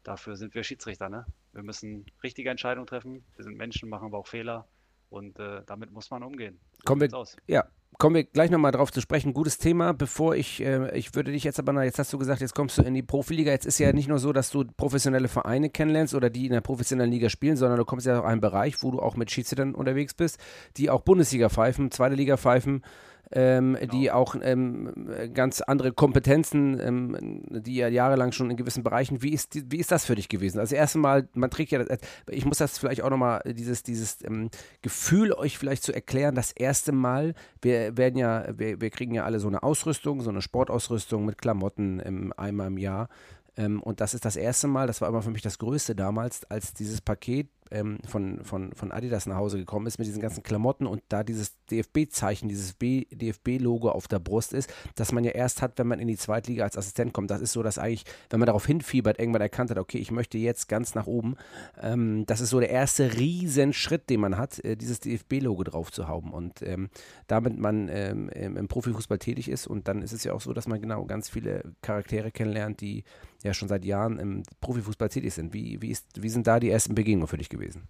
[0.04, 1.26] dafür sind wir Schiedsrichter, ne?
[1.54, 3.24] Wir müssen richtige Entscheidungen treffen.
[3.36, 4.68] Wir sind Menschen, machen aber auch Fehler
[5.10, 6.60] und äh, damit muss man umgehen.
[6.74, 9.34] So Kommen wir, ja, kommen wir gleich nochmal drauf zu sprechen.
[9.34, 9.94] Gutes Thema.
[9.94, 12.78] Bevor ich, äh, ich würde dich jetzt aber noch, jetzt hast du gesagt, jetzt kommst
[12.78, 13.52] du in die Profiliga.
[13.52, 16.62] Jetzt ist ja nicht nur so, dass du professionelle Vereine kennenlernst oder die in der
[16.62, 19.32] professionellen Liga spielen, sondern du kommst ja auch in einen Bereich, wo du auch mit
[19.32, 20.40] Schiedsrichtern unterwegs bist,
[20.78, 22.84] die auch Bundesliga pfeifen, zweite Liga pfeifen.
[23.30, 24.94] Ähm, die auch ähm,
[25.34, 29.22] ganz andere Kompetenzen, ähm, die ja jahrelang schon in gewissen Bereichen.
[29.22, 30.60] Wie ist, wie ist das für dich gewesen?
[30.60, 34.50] Also erstmal, man trägt ja, das, ich muss das vielleicht auch nochmal, dieses, dieses ähm,
[34.82, 39.26] Gefühl euch vielleicht zu erklären, das erste Mal, wir werden ja, wir, wir kriegen ja
[39.26, 43.10] alle so eine Ausrüstung, so eine Sportausrüstung mit Klamotten ähm, einmal im Jahr.
[43.58, 46.50] Ähm, und das ist das erste Mal, das war immer für mich das Größte damals,
[46.50, 50.44] als dieses Paket ähm, von, von, von Adidas nach Hause gekommen ist mit diesen ganzen
[50.44, 55.62] Klamotten und da dieses DFB-Zeichen, dieses DFB-Logo auf der Brust ist, das man ja erst
[55.62, 57.32] hat, wenn man in die Zweitliga als Assistent kommt.
[57.32, 60.38] Das ist so, dass eigentlich, wenn man darauf hinfiebert, irgendwann erkannt hat, okay, ich möchte
[60.38, 61.36] jetzt ganz nach oben.
[61.82, 66.08] Ähm, das ist so der erste Riesenschritt, den man hat, äh, dieses DFB-Logo drauf zu
[66.08, 66.90] haben und ähm,
[67.28, 70.68] damit man ähm, im Profifußball tätig ist und dann ist es ja auch so, dass
[70.68, 73.04] man genau ganz viele Charaktere kennenlernt, die
[73.48, 75.54] ja schon seit Jahren im Profifußball tätig sind.
[75.54, 77.88] Wie, wie, ist, wie sind da die ersten Begegnungen für dich gewesen?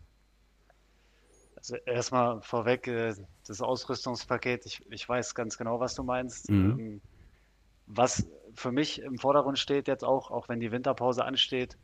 [1.55, 3.13] Also erstmal vorweg, äh,
[3.45, 6.49] das Ausrüstungspaket, ich, ich weiß ganz genau, was du meinst.
[6.49, 6.79] Mhm.
[6.79, 7.01] Ähm,
[7.87, 11.77] was für mich im Vordergrund steht jetzt auch, auch wenn die Winterpause ansteht,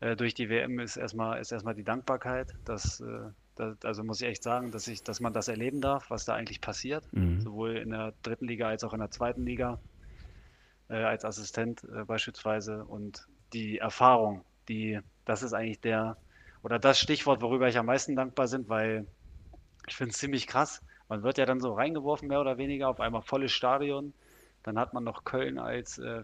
[0.00, 2.54] äh, durch die WM ist erstmal, ist erstmal die Dankbarkeit.
[2.64, 6.10] Dass, äh, das, also muss ich echt sagen, dass ich, dass man das erleben darf,
[6.10, 7.40] was da eigentlich passiert, Mhm.
[7.40, 9.80] sowohl in der dritten Liga als auch in der zweiten Liga,
[10.88, 12.84] äh, als Assistent äh, beispielsweise.
[12.84, 16.16] Und die Erfahrung, die, das ist eigentlich der,
[16.62, 19.06] oder das Stichwort, worüber ich am meisten dankbar bin, weil
[19.86, 20.82] ich finde es ziemlich krass.
[21.08, 24.12] Man wird ja dann so reingeworfen, mehr oder weniger, auf einmal volles Stadion.
[24.62, 26.22] Dann hat man noch Köln als äh,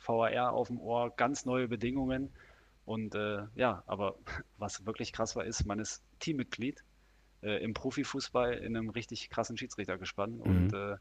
[0.00, 2.32] VAR auf dem Ohr, ganz neue Bedingungen.
[2.86, 4.16] Und äh, ja, aber
[4.58, 6.82] was wirklich krass war, ist, man ist Teammitglied
[7.42, 10.40] äh, im Profifußball in einem richtig krassen Schiedsrichtergespann.
[10.40, 10.96] Und äh,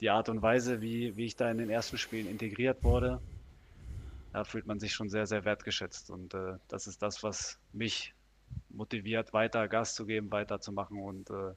[0.00, 3.20] die Art und Weise, wie, wie ich da in den ersten Spielen integriert wurde,
[4.32, 6.10] da fühlt man sich schon sehr, sehr wertgeschätzt.
[6.10, 8.14] Und äh, das ist das, was mich
[8.70, 11.54] motiviert, weiter Gas zu geben, weiterzumachen und äh,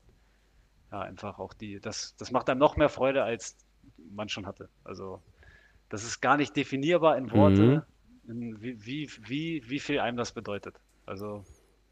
[0.91, 3.58] ja, einfach auch die, das, das macht einem noch mehr Freude, als
[4.12, 4.69] man schon hatte.
[4.84, 5.21] Also
[5.89, 7.86] das ist gar nicht definierbar in Worte,
[8.28, 10.76] in wie, wie, wie, wie viel einem das bedeutet.
[11.06, 11.43] Also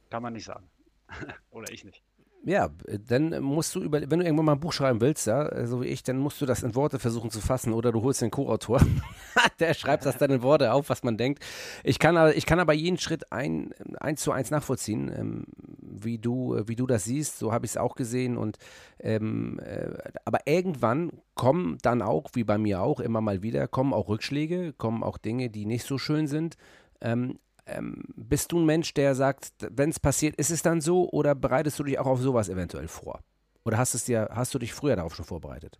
[0.09, 0.69] kann man nicht sagen.
[1.51, 2.03] Oder ich nicht.
[2.45, 5.47] Ja, äh, dann musst du über, wenn du irgendwann mal ein Buch schreiben willst, ja,
[5.47, 8.01] äh, so wie ich, dann musst du das in Worte versuchen zu fassen oder du
[8.01, 8.81] holst den Co-Autor,
[9.61, 11.41] der schreibt das dann in Worte auf, was man denkt.
[11.85, 15.45] Ich kann, aber- ich kann aber jeden Schritt ein, eins zu eins nachvollziehen, ähm,
[15.79, 17.39] wie du, äh, wie du das siehst.
[17.39, 18.57] So habe ich es auch gesehen und
[18.99, 19.91] ähm, äh,
[20.25, 24.73] aber irgendwann kommen dann auch, wie bei mir auch, immer mal wieder, kommen auch Rückschläge,
[24.73, 26.57] kommen auch Dinge, die nicht so schön sind.
[26.99, 31.09] Ähm, ähm, bist du ein Mensch, der sagt, wenn es passiert, ist es dann so
[31.09, 33.21] oder bereitest du dich auch auf sowas eventuell vor?
[33.65, 35.79] Oder hast, es dir, hast du dich früher darauf schon vorbereitet?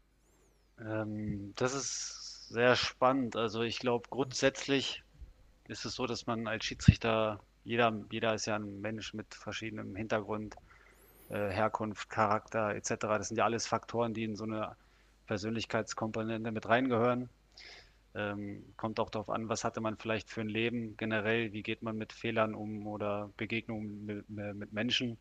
[0.80, 3.36] Ähm, das ist sehr spannend.
[3.36, 5.04] Also ich glaube, grundsätzlich
[5.68, 9.96] ist es so, dass man als Schiedsrichter, jeder, jeder ist ja ein Mensch mit verschiedenem
[9.96, 10.56] Hintergrund,
[11.30, 12.96] äh, Herkunft, Charakter etc.
[13.00, 14.76] Das sind ja alles Faktoren, die in so eine
[15.28, 17.30] Persönlichkeitskomponente mit reingehören.
[18.16, 21.82] Ähm, kommt auch darauf an, was hatte man vielleicht für ein Leben generell, wie geht
[21.82, 25.18] man mit Fehlern um oder Begegnungen mit, mit Menschen.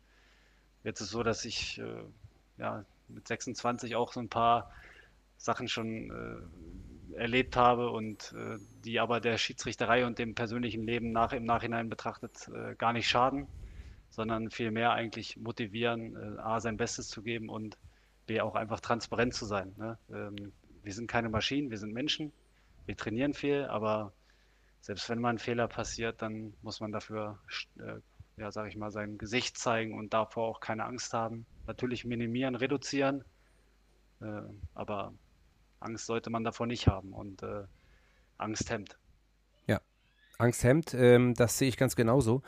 [0.83, 2.03] Jetzt ist es so, dass ich äh,
[2.57, 4.71] ja, mit 26 auch so ein paar
[5.37, 11.11] Sachen schon äh, erlebt habe und äh, die aber der Schiedsrichterei und dem persönlichen Leben
[11.11, 13.47] nach, im Nachhinein betrachtet äh, gar nicht schaden,
[14.09, 17.77] sondern vielmehr eigentlich motivieren, äh, A, sein Bestes zu geben und
[18.25, 19.73] B, auch einfach transparent zu sein.
[19.77, 19.97] Ne?
[20.11, 22.31] Ähm, wir sind keine Maschinen, wir sind Menschen,
[22.85, 24.13] wir trainieren viel, aber
[24.81, 27.39] selbst wenn mal ein Fehler passiert, dann muss man dafür,
[27.79, 27.99] äh,
[28.37, 31.45] ja, sag ich mal, sein Gesicht zeigen und davor auch keine Angst haben.
[31.67, 33.23] Natürlich minimieren, reduzieren,
[34.21, 34.41] äh,
[34.73, 35.13] aber
[35.79, 37.63] Angst sollte man davor nicht haben und äh,
[38.37, 38.97] Angst hemmt.
[40.37, 42.41] Angst hemmt, ähm, das sehe ich ganz genauso.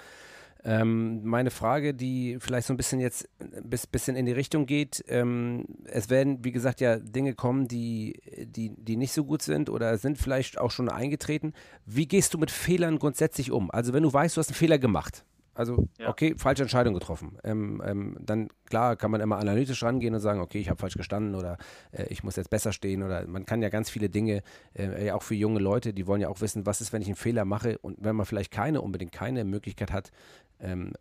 [0.68, 5.06] Ähm, meine Frage, die vielleicht so ein bisschen jetzt ein bisschen in die Richtung geht,
[5.08, 9.70] ähm, es werden, wie gesagt, ja Dinge kommen, die, die, die nicht so gut sind
[9.70, 11.54] oder sind vielleicht auch schon eingetreten.
[11.86, 13.70] Wie gehst du mit Fehlern grundsätzlich um?
[13.70, 15.24] Also wenn du weißt, du hast einen Fehler gemacht,
[15.56, 16.10] also, ja.
[16.10, 17.38] okay, falsche Entscheidung getroffen.
[17.46, 20.96] Ähm, ähm, dann, klar, kann man immer analytisch rangehen und sagen, okay, ich habe falsch
[20.96, 21.58] gestanden oder
[21.94, 25.24] äh, ich muss jetzt besser stehen oder man kann ja ganz viele Dinge, äh, auch
[25.24, 27.78] für junge Leute, die wollen ja auch wissen, was ist, wenn ich einen Fehler mache
[27.78, 30.12] und wenn man vielleicht keine, unbedingt keine Möglichkeit hat,
[30.66, 30.94] ähm,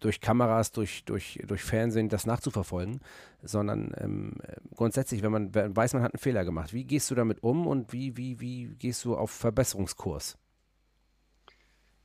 [0.00, 3.00] durch Kameras, durch, durch, durch Fernsehen das nachzuverfolgen,
[3.42, 4.34] sondern ähm,
[4.74, 7.92] grundsätzlich, wenn man weiß, man hat einen Fehler gemacht, wie gehst du damit um und
[7.92, 10.38] wie, wie, wie gehst du auf Verbesserungskurs?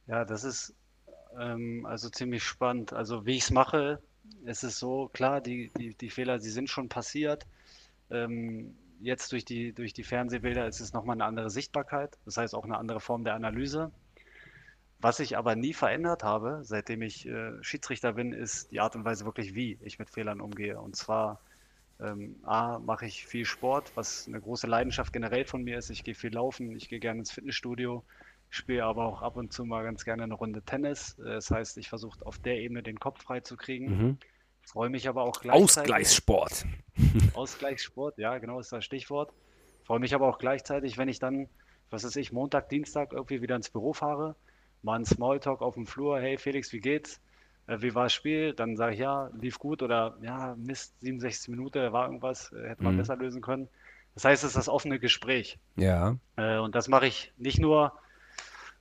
[0.08, 0.74] Ja, das ist
[1.40, 2.94] ähm, also ziemlich spannend.
[2.94, 4.02] Also wie ich es mache,
[4.46, 7.46] ist es so, klar, die, die, die Fehler, die sind schon passiert.
[8.10, 12.56] Ähm, jetzt durch die, durch die Fernsehbilder ist es nochmal eine andere Sichtbarkeit, das heißt
[12.56, 13.92] auch eine andere Form der Analyse.
[15.00, 19.06] Was ich aber nie verändert habe, seitdem ich äh, Schiedsrichter bin, ist die Art und
[19.06, 20.80] Weise wirklich, wie ich mit Fehlern umgehe.
[20.80, 21.40] Und zwar,
[22.00, 25.92] ähm, A, mache ich viel Sport, was eine große Leidenschaft generell von mir ist.
[25.92, 28.04] Ich gehe viel laufen, ich gehe gerne ins Fitnessstudio,
[28.50, 31.16] spiele aber auch ab und zu mal ganz gerne eine Runde Tennis.
[31.20, 33.86] Äh, das heißt, ich versuche auf der Ebene den Kopf frei zu kriegen.
[33.86, 34.18] Mhm.
[34.64, 35.64] Freue mich aber auch gleichzeitig.
[35.64, 36.66] Ausgleichssport.
[37.36, 39.32] Ausgleichssport, ja, genau ist das Stichwort.
[39.84, 41.48] Freue mich aber auch gleichzeitig, wenn ich dann,
[41.92, 44.36] was weiß ich, Montag, Dienstag irgendwie wieder ins Büro fahre,
[44.88, 47.22] mal einen Smalltalk auf dem Flur, hey Felix, wie geht's?
[47.68, 48.54] Äh, wie war das Spiel?
[48.54, 52.70] Dann sage ich, ja, lief gut oder ja, Mist, 67 Minuten, da war irgendwas, äh,
[52.70, 53.00] hätte man mhm.
[53.00, 53.68] besser lösen können.
[54.16, 55.60] Das heißt, es ist das offene Gespräch.
[55.76, 56.18] Ja.
[56.36, 57.94] und das mache ich nicht nur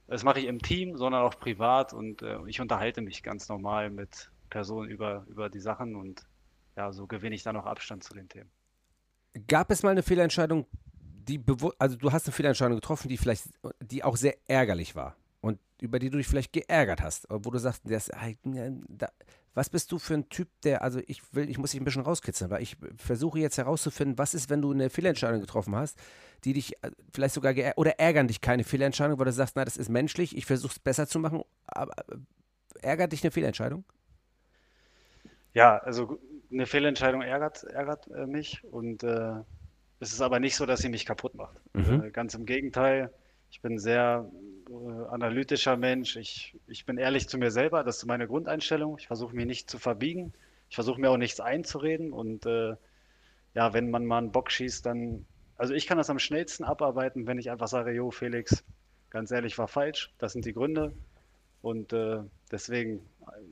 [0.07, 3.91] das mache ich im Team, sondern auch privat und äh, ich unterhalte mich ganz normal
[3.91, 6.23] mit Personen über, über die Sachen und
[6.77, 8.49] ja, so gewinne ich dann auch Abstand zu den Themen.
[9.49, 11.43] Gab es mal eine Fehlentscheidung, die
[11.79, 13.49] also du hast eine Fehlentscheidung getroffen, die vielleicht,
[13.81, 15.17] die auch sehr ärgerlich war
[15.47, 18.11] und über die du dich vielleicht geärgert hast, wo du sagst, das,
[18.89, 19.09] da,
[19.55, 22.03] was bist du für ein Typ, der, also ich will, ich muss dich ein bisschen
[22.03, 25.99] rauskitzeln, weil ich versuche jetzt herauszufinden, was ist, wenn du eine Fehlentscheidung getroffen hast,
[26.45, 29.77] die dich äh, vielleicht sogar oder ärgern dich keine Fehlentscheidung, weil du sagst, na, das
[29.77, 32.17] ist menschlich, ich versuche es besser zu machen, aber äh,
[32.83, 33.85] ärgert dich eine Fehlentscheidung?
[35.55, 36.19] Ja, also
[36.51, 39.37] eine Fehlentscheidung ärgert, ärgert äh, mich und äh,
[40.01, 41.57] es ist aber nicht so, dass sie mich kaputt macht.
[41.73, 42.03] Mhm.
[42.03, 43.13] Äh, ganz im Gegenteil,
[43.51, 44.29] ich bin sehr
[44.69, 46.17] äh, analytischer Mensch.
[46.17, 47.85] Ich, ich bin ehrlich zu mir selber.
[47.85, 48.99] Das ist meine Grundeinstellung.
[48.99, 50.33] Ich versuche mich nicht zu verbiegen.
[50.69, 52.13] Ich versuche mir auch nichts einzureden.
[52.13, 52.77] Und äh,
[53.55, 55.27] ja, wenn man mal einen Bock schießt, dann.
[55.59, 58.63] Also ich kann das am schnellsten abarbeiten, wenn ich einfach sage, jo, Felix,
[59.09, 60.13] ganz ehrlich, war falsch.
[60.19, 60.93] Das sind die Gründe.
[61.63, 62.19] Und äh,
[62.51, 63.01] deswegen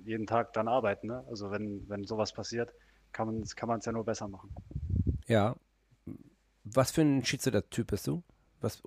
[0.05, 1.09] jeden Tag dann arbeiten.
[1.09, 1.25] Ne?
[1.29, 2.73] Also wenn, wenn sowas passiert,
[3.13, 4.55] kann man es kann ja nur besser machen.
[5.27, 5.57] Ja.
[6.65, 8.23] Was für ein Schiedsrichter-Typ bist du?
[8.65, 8.83] Was,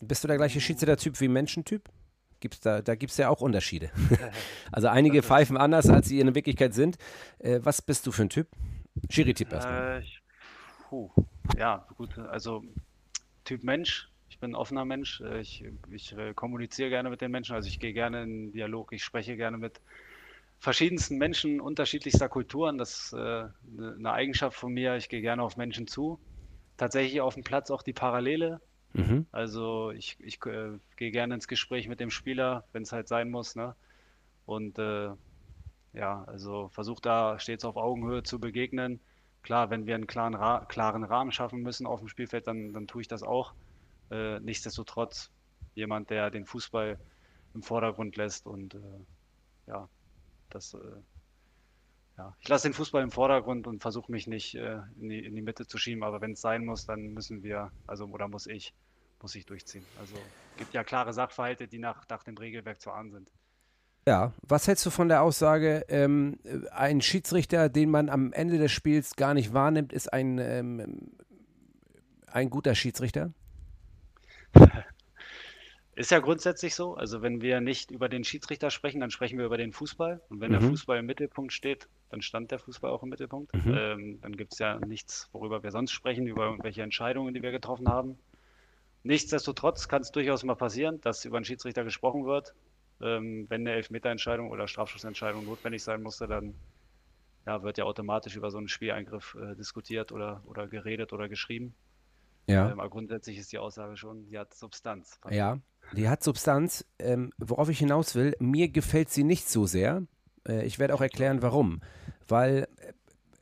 [0.00, 1.88] bist du der gleiche Schiedsrichter-Typ wie Menschentyp?
[2.40, 3.90] Gibt's da da gibt es ja auch Unterschiede.
[4.72, 6.98] also einige pfeifen anders, als sie in Wirklichkeit sind.
[7.38, 8.48] Äh, was bist du für ein Typ?
[9.08, 10.02] Schiri-Typ erstmal.
[10.02, 10.04] Äh,
[10.88, 11.10] puh,
[11.56, 12.18] ja, gut.
[12.18, 12.62] Also
[13.44, 14.08] Typ Mensch.
[14.28, 15.20] Ich bin ein offener Mensch.
[15.20, 17.54] Äh, ich, ich äh, kommuniziere gerne mit den Menschen.
[17.54, 18.92] Also ich gehe gerne in Dialog.
[18.92, 19.80] Ich spreche gerne mit
[20.58, 22.78] verschiedensten Menschen unterschiedlichster Kulturen.
[22.78, 23.44] Das ist äh,
[23.78, 24.96] eine Eigenschaft von mir.
[24.96, 26.18] Ich gehe gerne auf Menschen zu.
[26.76, 28.60] Tatsächlich auf dem Platz auch die Parallele
[28.94, 29.26] Mhm.
[29.32, 33.30] Also ich, ich äh, gehe gerne ins Gespräch mit dem Spieler, wenn es halt sein
[33.30, 33.56] muss.
[33.56, 33.74] Ne?
[34.46, 35.10] Und äh,
[35.92, 39.00] ja, also versuche da stets auf Augenhöhe zu begegnen.
[39.42, 42.86] Klar, wenn wir einen klaren, Ra klaren Rahmen schaffen müssen auf dem Spielfeld, dann, dann
[42.86, 43.52] tue ich das auch.
[44.10, 45.30] Äh, nichtsdestotrotz
[45.74, 46.98] jemand, der den Fußball
[47.54, 48.78] im Vordergrund lässt und äh,
[49.66, 49.88] ja,
[50.50, 50.78] das äh,
[52.16, 55.34] ja, ich lasse den Fußball im Vordergrund und versuche mich nicht äh, in, die, in
[55.34, 58.46] die Mitte zu schieben, aber wenn es sein muss, dann müssen wir, also oder muss
[58.46, 58.72] ich,
[59.20, 59.84] muss ich durchziehen.
[59.98, 60.14] Also
[60.56, 63.32] gibt ja klare Sachverhalte, die nach, nach dem Regelwerk zu ahnen sind.
[64.06, 66.38] Ja, was hältst du von der Aussage, ähm,
[66.72, 71.12] ein Schiedsrichter, den man am Ende des Spiels gar nicht wahrnimmt, ist ein, ähm,
[72.26, 73.32] ein guter Schiedsrichter?
[75.96, 76.96] Ist ja grundsätzlich so.
[76.96, 80.20] Also wenn wir nicht über den Schiedsrichter sprechen, dann sprechen wir über den Fußball.
[80.28, 80.58] Und wenn mhm.
[80.58, 83.54] der Fußball im Mittelpunkt steht, dann stand der Fußball auch im Mittelpunkt.
[83.54, 83.74] Mhm.
[83.78, 87.52] Ähm, dann gibt es ja nichts, worüber wir sonst sprechen, über irgendwelche Entscheidungen, die wir
[87.52, 88.18] getroffen haben.
[89.04, 92.54] Nichtsdestotrotz kann es durchaus mal passieren, dass über einen Schiedsrichter gesprochen wird.
[93.00, 96.54] Ähm, wenn eine Elfmeterentscheidung oder Strafschussentscheidung notwendig sein musste, dann
[97.46, 101.74] ja, wird ja automatisch über so einen Spieleingriff äh, diskutiert oder, oder geredet oder geschrieben.
[102.46, 102.70] Ja.
[102.70, 105.20] Ähm, aber grundsätzlich ist die Aussage schon, die hat Substanz.
[105.30, 105.58] Ja,
[105.92, 106.86] die hat Substanz.
[106.98, 110.02] Ähm, worauf ich hinaus will, mir gefällt sie nicht so sehr.
[110.48, 111.82] Äh, ich werde auch erklären, warum.
[112.26, 112.92] Weil äh,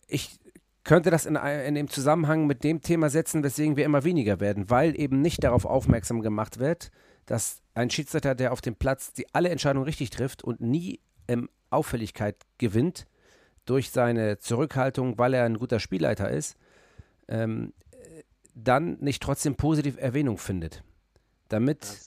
[0.09, 0.41] ich
[0.85, 4.71] könnte das in, in dem Zusammenhang mit dem Thema setzen, weswegen wir immer weniger werden,
[4.71, 6.91] weil eben nicht darauf aufmerksam gemacht wird,
[7.27, 11.49] dass ein Schiedsrichter, der auf dem Platz die alle Entscheidungen richtig trifft und nie ähm,
[11.71, 13.07] Auffälligkeit gewinnt
[13.65, 16.57] durch seine Zurückhaltung, weil er ein guter Spielleiter ist,
[17.29, 17.73] ähm,
[18.55, 20.83] dann nicht trotzdem positiv Erwähnung findet,
[21.49, 22.01] damit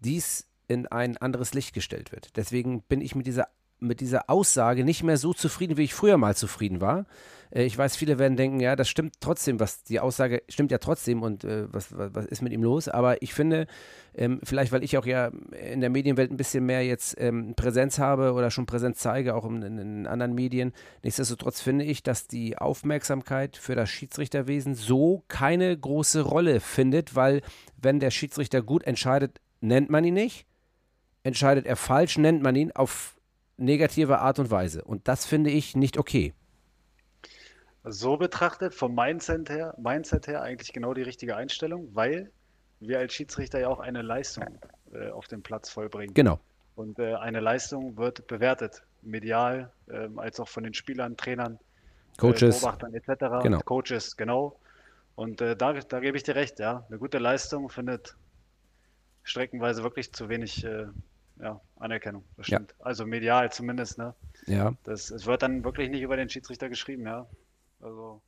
[0.00, 2.36] dies in ein anderes Licht gestellt wird.
[2.36, 3.48] Deswegen bin ich mit dieser
[3.82, 7.06] mit dieser Aussage nicht mehr so zufrieden, wie ich früher mal zufrieden war.
[7.52, 10.78] Äh, ich weiß, viele werden denken, ja, das stimmt trotzdem, was die Aussage stimmt ja
[10.78, 12.88] trotzdem und äh, was, was, was, ist mit ihm los?
[12.88, 13.66] Aber ich finde,
[14.14, 15.30] ähm, vielleicht weil ich auch ja
[15.72, 19.44] in der Medienwelt ein bisschen mehr jetzt ähm, Präsenz habe oder schon Präsenz zeige, auch
[19.44, 20.72] in, in, in, anderen Medien,
[21.02, 27.42] nichtsdestotrotz finde ich, dass die Aufmerksamkeit für das Schiedsrichterwesen so keine große Rolle findet, weil
[27.80, 30.46] wenn der Schiedsrichter gut entscheidet, nennt man ihn nicht.
[31.24, 33.14] Entscheidet er falsch, nennt man ihn auf
[33.56, 34.84] negative Art und Weise.
[34.84, 36.32] Und das finde ich nicht okay.
[37.84, 42.30] So betrachtet, vom Mindset her, Mindset her eigentlich genau die richtige Einstellung, weil
[42.80, 44.46] wir als Schiedsrichter ja auch eine Leistung
[44.92, 46.14] äh, auf dem Platz vollbringen.
[46.14, 46.38] Genau.
[46.74, 52.18] Und äh, eine Leistung wird bewertet, medial, äh, als auch von den Spielern, Trainern, äh,
[52.18, 53.42] Coaches, Beobachtern etc.
[53.42, 53.60] Genau.
[53.60, 54.58] Coaches, genau.
[55.14, 56.84] Und äh, da, da gebe ich dir recht, ja.
[56.88, 58.16] Eine gute Leistung findet
[59.24, 60.86] streckenweise wirklich zu wenig äh,
[61.40, 62.74] ja, Anerkennung, das stimmt.
[62.78, 62.84] Ja.
[62.84, 64.14] Also medial zumindest, ne?
[64.46, 64.74] Ja.
[64.84, 67.26] Das, es wird dann wirklich nicht über den Schiedsrichter geschrieben, ja.
[67.80, 68.22] Also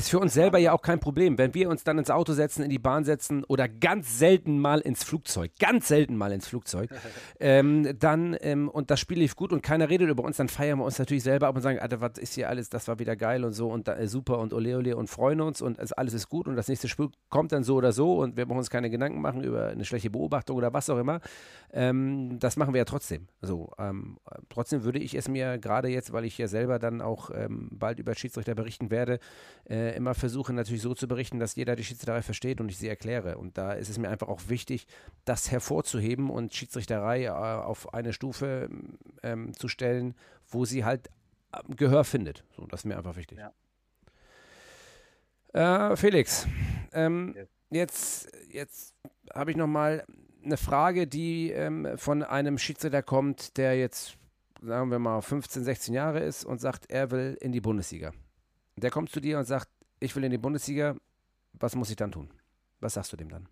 [0.00, 1.36] ist für uns selber ja auch kein Problem.
[1.36, 4.80] Wenn wir uns dann ins Auto setzen, in die Bahn setzen oder ganz selten mal
[4.80, 6.90] ins Flugzeug, ganz selten mal ins Flugzeug,
[7.40, 10.78] ähm, dann, ähm, und das Spiel lief gut und keiner redet über uns, dann feiern
[10.78, 13.14] wir uns natürlich selber ab und sagen, Alter, was ist hier alles, das war wieder
[13.14, 15.92] geil und so und da, äh, super und ole ole und freuen uns und es,
[15.92, 18.58] alles ist gut und das nächste Spiel kommt dann so oder so und wir brauchen
[18.58, 21.20] uns keine Gedanken machen über eine schlechte Beobachtung oder was auch immer.
[21.72, 23.28] Ähm, das machen wir ja trotzdem.
[23.42, 24.16] So, ähm,
[24.48, 27.98] trotzdem würde ich es mir gerade jetzt, weil ich ja selber dann auch ähm, bald
[27.98, 29.18] über Schiedsrichter berichten werde,
[29.68, 32.78] äh, äh, immer versuche natürlich so zu berichten, dass jeder die Schiedsrichterei versteht und ich
[32.78, 33.38] sie erkläre.
[33.38, 34.86] Und da ist es mir einfach auch wichtig,
[35.24, 38.68] das hervorzuheben und Schiedsrichterei äh, auf eine Stufe
[39.22, 40.14] ähm, zu stellen,
[40.48, 41.08] wo sie halt
[41.52, 42.44] äh, Gehör findet.
[42.56, 43.38] So, das ist mir einfach wichtig.
[43.38, 43.52] Ja.
[45.92, 46.46] Äh, Felix,
[46.92, 47.48] ähm, yes.
[47.70, 48.94] jetzt, jetzt
[49.34, 50.04] habe ich noch mal
[50.44, 54.16] eine Frage, die ähm, von einem Schiedsrichter kommt, der jetzt,
[54.62, 58.12] sagen wir mal, 15, 16 Jahre ist und sagt, er will in die Bundesliga.
[58.76, 59.68] Der kommt zu dir und sagt,
[60.00, 60.96] ich will in die Bundesliga,
[61.52, 62.30] was muss ich dann tun?
[62.80, 63.48] Was sagst du dem dann?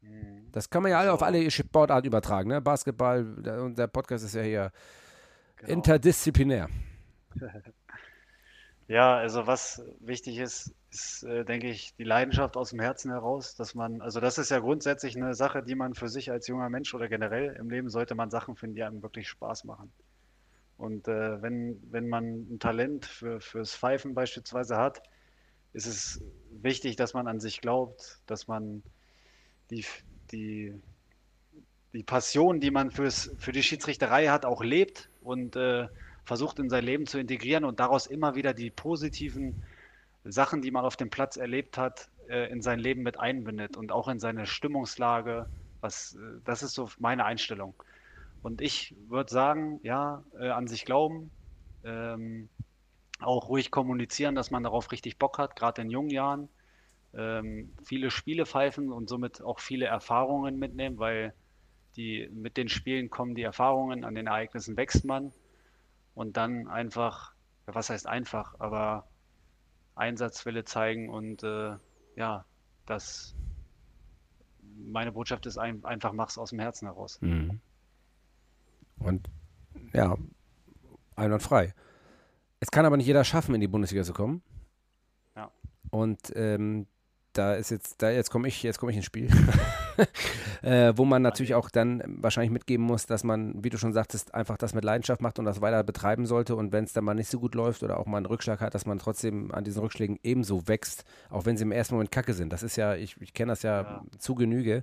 [0.00, 0.50] Mhm.
[0.52, 2.60] Das kann man ja alle auf alle Sportarten übertragen, ne?
[2.60, 3.24] Basketball,
[3.60, 4.72] und der Podcast ist ja hier
[5.56, 5.72] genau.
[5.72, 6.68] interdisziplinär.
[8.88, 13.54] Ja, also was wichtig ist, ist, äh, denke ich, die Leidenschaft aus dem Herzen heraus,
[13.54, 16.70] dass man, also das ist ja grundsätzlich eine Sache, die man für sich als junger
[16.70, 19.92] Mensch oder generell im Leben sollte man Sachen finden, die einem wirklich Spaß machen.
[20.78, 25.02] Und äh, wenn, wenn man ein Talent für, fürs Pfeifen beispielsweise hat,
[25.86, 28.82] ist es wichtig, dass man an sich glaubt, dass man
[29.70, 29.84] die,
[30.32, 30.74] die,
[31.92, 35.88] die Passion, die man fürs, für die Schiedsrichterei hat, auch lebt und äh,
[36.24, 39.62] versucht in sein Leben zu integrieren und daraus immer wieder die positiven
[40.24, 43.92] Sachen, die man auf dem Platz erlebt hat, äh, in sein Leben mit einbindet und
[43.92, 45.46] auch in seine Stimmungslage.
[45.80, 47.74] Was, äh, das ist so meine Einstellung.
[48.42, 51.30] Und ich würde sagen, ja, äh, an sich glauben,
[51.84, 52.48] ähm,
[53.20, 56.48] auch ruhig kommunizieren, dass man darauf richtig Bock hat, gerade in jungen Jahren.
[57.14, 61.34] Ähm, viele Spiele pfeifen und somit auch viele Erfahrungen mitnehmen, weil
[61.96, 65.32] die, mit den Spielen kommen die Erfahrungen, an den Ereignissen wächst man
[66.14, 67.32] und dann einfach,
[67.66, 69.08] was heißt einfach, aber
[69.94, 71.74] Einsatzwille zeigen und äh,
[72.14, 72.44] ja,
[72.86, 73.34] das
[74.86, 77.20] meine Botschaft ist ein, einfach mach's aus dem Herzen heraus.
[77.20, 77.60] Mhm.
[78.98, 79.28] Und
[79.92, 80.16] ja,
[81.16, 81.74] einwandfrei.
[82.60, 84.42] Es kann aber nicht jeder schaffen, in die Bundesliga zu kommen.
[85.36, 85.50] Ja.
[85.90, 86.86] Und ähm,
[87.32, 89.28] da ist jetzt, da jetzt komme ich, jetzt komme ich ins Spiel,
[90.62, 94.34] äh, wo man natürlich auch dann wahrscheinlich mitgeben muss, dass man, wie du schon sagtest,
[94.34, 96.56] einfach das mit Leidenschaft macht und das weiter betreiben sollte.
[96.56, 98.74] Und wenn es dann mal nicht so gut läuft oder auch mal einen Rückschlag hat,
[98.74, 102.34] dass man trotzdem an diesen Rückschlägen ebenso wächst, auch wenn sie im ersten Moment Kacke
[102.34, 102.52] sind.
[102.52, 104.82] Das ist ja, ich, ich kenne das ja, ja, zu Genüge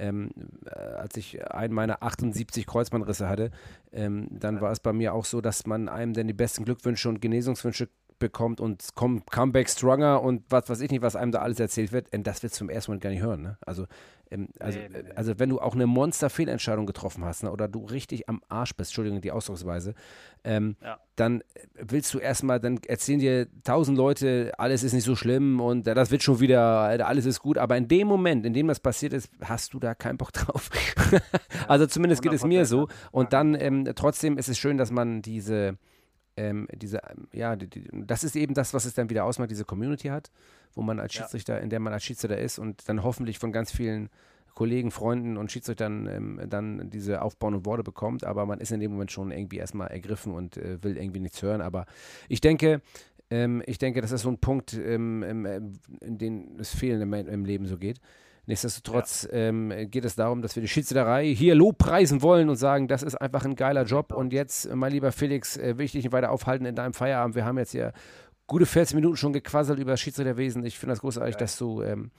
[0.00, 0.30] ähm,
[0.66, 3.50] äh, als ich einen meiner 78 Kreuzbandrisse hatte,
[3.92, 7.08] ähm, dann war es bei mir auch so, dass man einem dann die besten Glückwünsche
[7.08, 7.88] und Genesungswünsche
[8.20, 12.06] bekommt und Comeback Stronger und was weiß ich nicht, was einem da alles erzählt wird,
[12.12, 13.42] das wird zum ersten Mal gar nicht hören.
[13.42, 13.58] Ne?
[13.66, 13.86] Also,
[14.30, 15.10] ähm, also, nee, nee, nee.
[15.16, 18.90] also wenn du auch eine Monster-Fehlentscheidung getroffen hast ne, oder du richtig am Arsch bist,
[18.90, 19.94] Entschuldigung die Ausdrucksweise,
[20.44, 20.98] ähm, ja.
[21.16, 21.42] dann
[21.74, 25.94] willst du erstmal, dann erzählen dir tausend Leute, alles ist nicht so schlimm und äh,
[25.94, 26.62] das wird schon wieder,
[27.06, 29.94] alles ist gut, aber in dem Moment, in dem das passiert ist, hast du da
[29.94, 30.70] keinen Bock drauf.
[31.66, 35.22] also zumindest geht es mir so und dann ähm, trotzdem ist es schön, dass man
[35.22, 35.76] diese
[36.40, 39.50] ähm, diese, ähm, ja, die, die, das ist eben das, was es dann wieder ausmacht,
[39.50, 40.30] diese Community hat,
[40.74, 41.60] wo man als Schiedsrichter, ja.
[41.60, 44.08] in der man als Schiedsrichter ist und dann hoffentlich von ganz vielen
[44.54, 48.92] Kollegen, Freunden und Schiedsrichtern ähm, dann diese aufbauenden Worte bekommt, aber man ist in dem
[48.92, 51.60] Moment schon irgendwie erstmal ergriffen und äh, will irgendwie nichts hören.
[51.60, 51.86] Aber
[52.28, 52.80] ich denke,
[53.30, 57.12] ähm, ich denke, das ist so ein Punkt, ähm, ähm in dem es vielen im,
[57.12, 58.00] im Leben so geht.
[58.50, 59.38] Nichtsdestotrotz ja.
[59.38, 63.14] ähm, geht es darum, dass wir die Schiedsrichterei hier lobpreisen wollen und sagen, das ist
[63.14, 64.12] einfach ein geiler Job.
[64.12, 67.36] Und jetzt, mein lieber Felix, äh, will ich dich nicht weiter aufhalten in deinem Feierabend.
[67.36, 67.92] Wir haben jetzt hier
[68.48, 70.64] gute 14 Minuten schon gequasselt über Schiedsrichterwesen.
[70.64, 71.38] Ich finde das großartig, ja.
[71.38, 72.10] dass du ähm,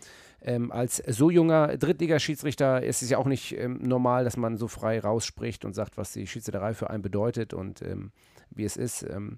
[0.41, 4.69] ähm, als so junger Drittligaschiedsrichter ist es ja auch nicht ähm, normal, dass man so
[4.69, 8.13] frei rausspricht und sagt, was die Schiedsrichterei für einen bedeutet und ähm,
[8.51, 9.03] wie es ist.
[9.03, 9.37] Ähm,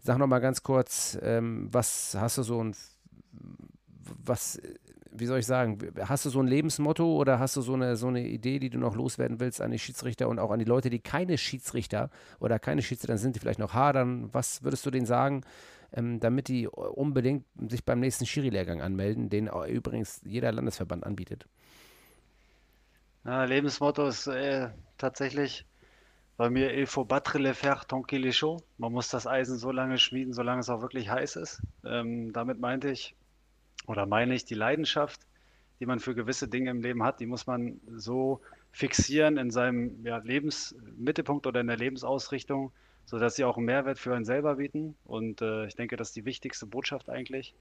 [0.00, 2.76] sag noch mal ganz kurz, ähm, was hast du so ein,
[4.22, 4.60] was,
[5.18, 8.08] wie soll ich sagen, hast du so ein Lebensmotto oder hast du so eine, so
[8.08, 10.90] eine Idee, die du noch loswerden willst an die Schiedsrichter und auch an die Leute,
[10.90, 12.10] die keine Schiedsrichter
[12.40, 14.28] oder keine Schiedsrichter sind, die vielleicht noch hadern?
[14.32, 15.42] Was würdest du denen sagen?
[15.92, 21.46] ähm, damit die unbedingt sich beim nächsten Schiri-Lehrgang anmelden, den übrigens jeder Landesverband anbietet.
[23.24, 25.66] Ja, Lebensmotto ist äh, tatsächlich
[26.36, 28.62] bei mir il faut battre le fer tant qu'il est chaud.
[28.76, 31.62] Man muss das Eisen so lange schmieden, solange es auch wirklich heiß ist.
[31.84, 33.16] Ähm, damit meinte ich
[33.86, 35.20] oder meine ich die Leidenschaft,
[35.80, 38.40] die man für gewisse Dinge im Leben hat, die muss man so
[38.72, 42.72] fixieren in seinem ja, Lebensmittelpunkt oder in der Lebensausrichtung,
[43.04, 44.96] sodass sie auch einen Mehrwert für einen selber bieten.
[45.04, 47.54] Und äh, ich denke, das ist die wichtigste Botschaft eigentlich,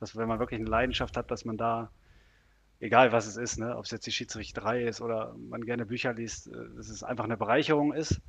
[0.00, 1.90] dass wenn man wirklich eine Leidenschaft hat, dass man da,
[2.80, 6.12] egal was es ist, ne, ob es jetzt die Schiedsrichterei ist oder man gerne Bücher
[6.12, 8.20] liest, äh, dass es einfach eine Bereicherung ist.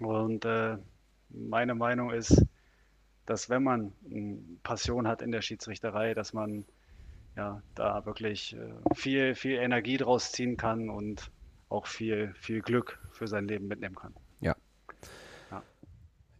[0.00, 0.78] Und äh,
[1.28, 2.44] meine Meinung ist,
[3.28, 3.92] dass wenn man
[4.62, 6.64] Passion hat in der Schiedsrichterei, dass man
[7.36, 11.30] ja da wirklich äh, viel, viel Energie draus ziehen kann und
[11.68, 14.14] auch viel, viel Glück für sein Leben mitnehmen kann.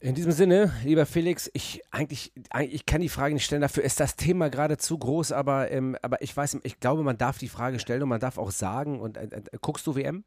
[0.01, 3.99] In diesem Sinne, lieber Felix, ich eigentlich, ich kann die Frage nicht stellen, dafür ist
[3.99, 7.49] das Thema gerade zu groß, aber, ähm, aber ich weiß, ich glaube, man darf die
[7.49, 9.01] Frage stellen und man darf auch sagen.
[9.01, 10.22] Und äh, äh, guckst du WM?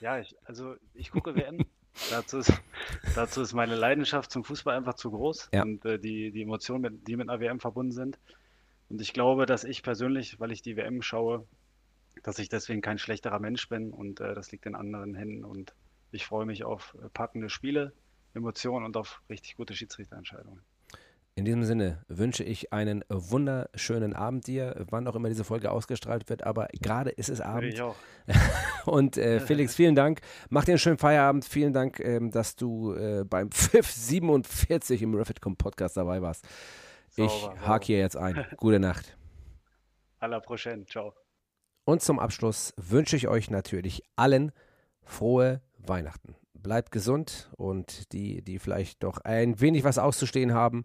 [0.00, 1.58] Ja, ich, also ich gucke WM.
[2.10, 2.52] dazu, ist,
[3.14, 5.62] dazu ist meine Leidenschaft zum Fußball einfach zu groß ja.
[5.62, 8.18] und äh, die, die Emotionen, mit, die mit einer WM verbunden sind.
[8.88, 11.46] Und ich glaube, dass ich persönlich, weil ich die WM schaue,
[12.22, 15.74] dass ich deswegen kein schlechterer Mensch bin und äh, das liegt in anderen Händen und
[16.12, 17.92] ich freue mich auf packende Spiele
[18.34, 20.60] Emotionen und auf richtig gute Schiedsrichterentscheidungen.
[21.38, 26.30] In diesem Sinne wünsche ich einen wunderschönen Abend dir, wann auch immer diese Folge ausgestrahlt
[26.30, 27.74] wird, aber gerade ist es Abend.
[27.74, 27.94] Ich auch.
[28.86, 30.22] Und äh, Felix, vielen Dank.
[30.48, 31.44] Mach dir einen schönen Feierabend.
[31.44, 36.48] Vielen Dank, ähm, dass du äh, beim Pfiff 47 im Refitcom Podcast dabei warst.
[37.10, 38.46] Sauber, ich hake hier jetzt ein.
[38.56, 39.18] Gute Nacht.
[40.20, 40.86] A la prochaine.
[40.86, 41.12] Ciao.
[41.84, 44.52] Und zum Abschluss wünsche ich euch natürlich allen
[45.02, 46.34] frohe Weihnachten
[46.66, 50.84] bleibt gesund und die, die vielleicht doch ein wenig was auszustehen haben,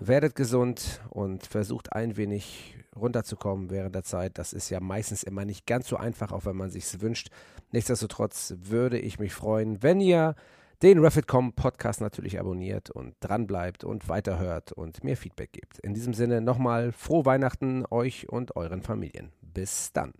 [0.00, 4.38] werdet gesund und versucht ein wenig runterzukommen während der Zeit.
[4.38, 7.28] Das ist ja meistens immer nicht ganz so einfach, auch wenn man sich wünscht.
[7.70, 10.34] Nichtsdestotrotz würde ich mich freuen, wenn ihr
[10.82, 15.78] den Refitcom Podcast natürlich abonniert und dran bleibt und weiterhört und mir Feedback gibt.
[15.80, 19.32] In diesem Sinne nochmal frohe Weihnachten euch und euren Familien.
[19.42, 20.12] Bis dann.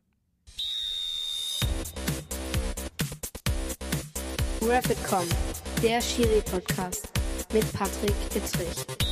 [4.61, 5.26] Rapid.com,
[5.83, 7.09] der Schiri-Podcast
[7.53, 9.07] mit Patrick Ittrich.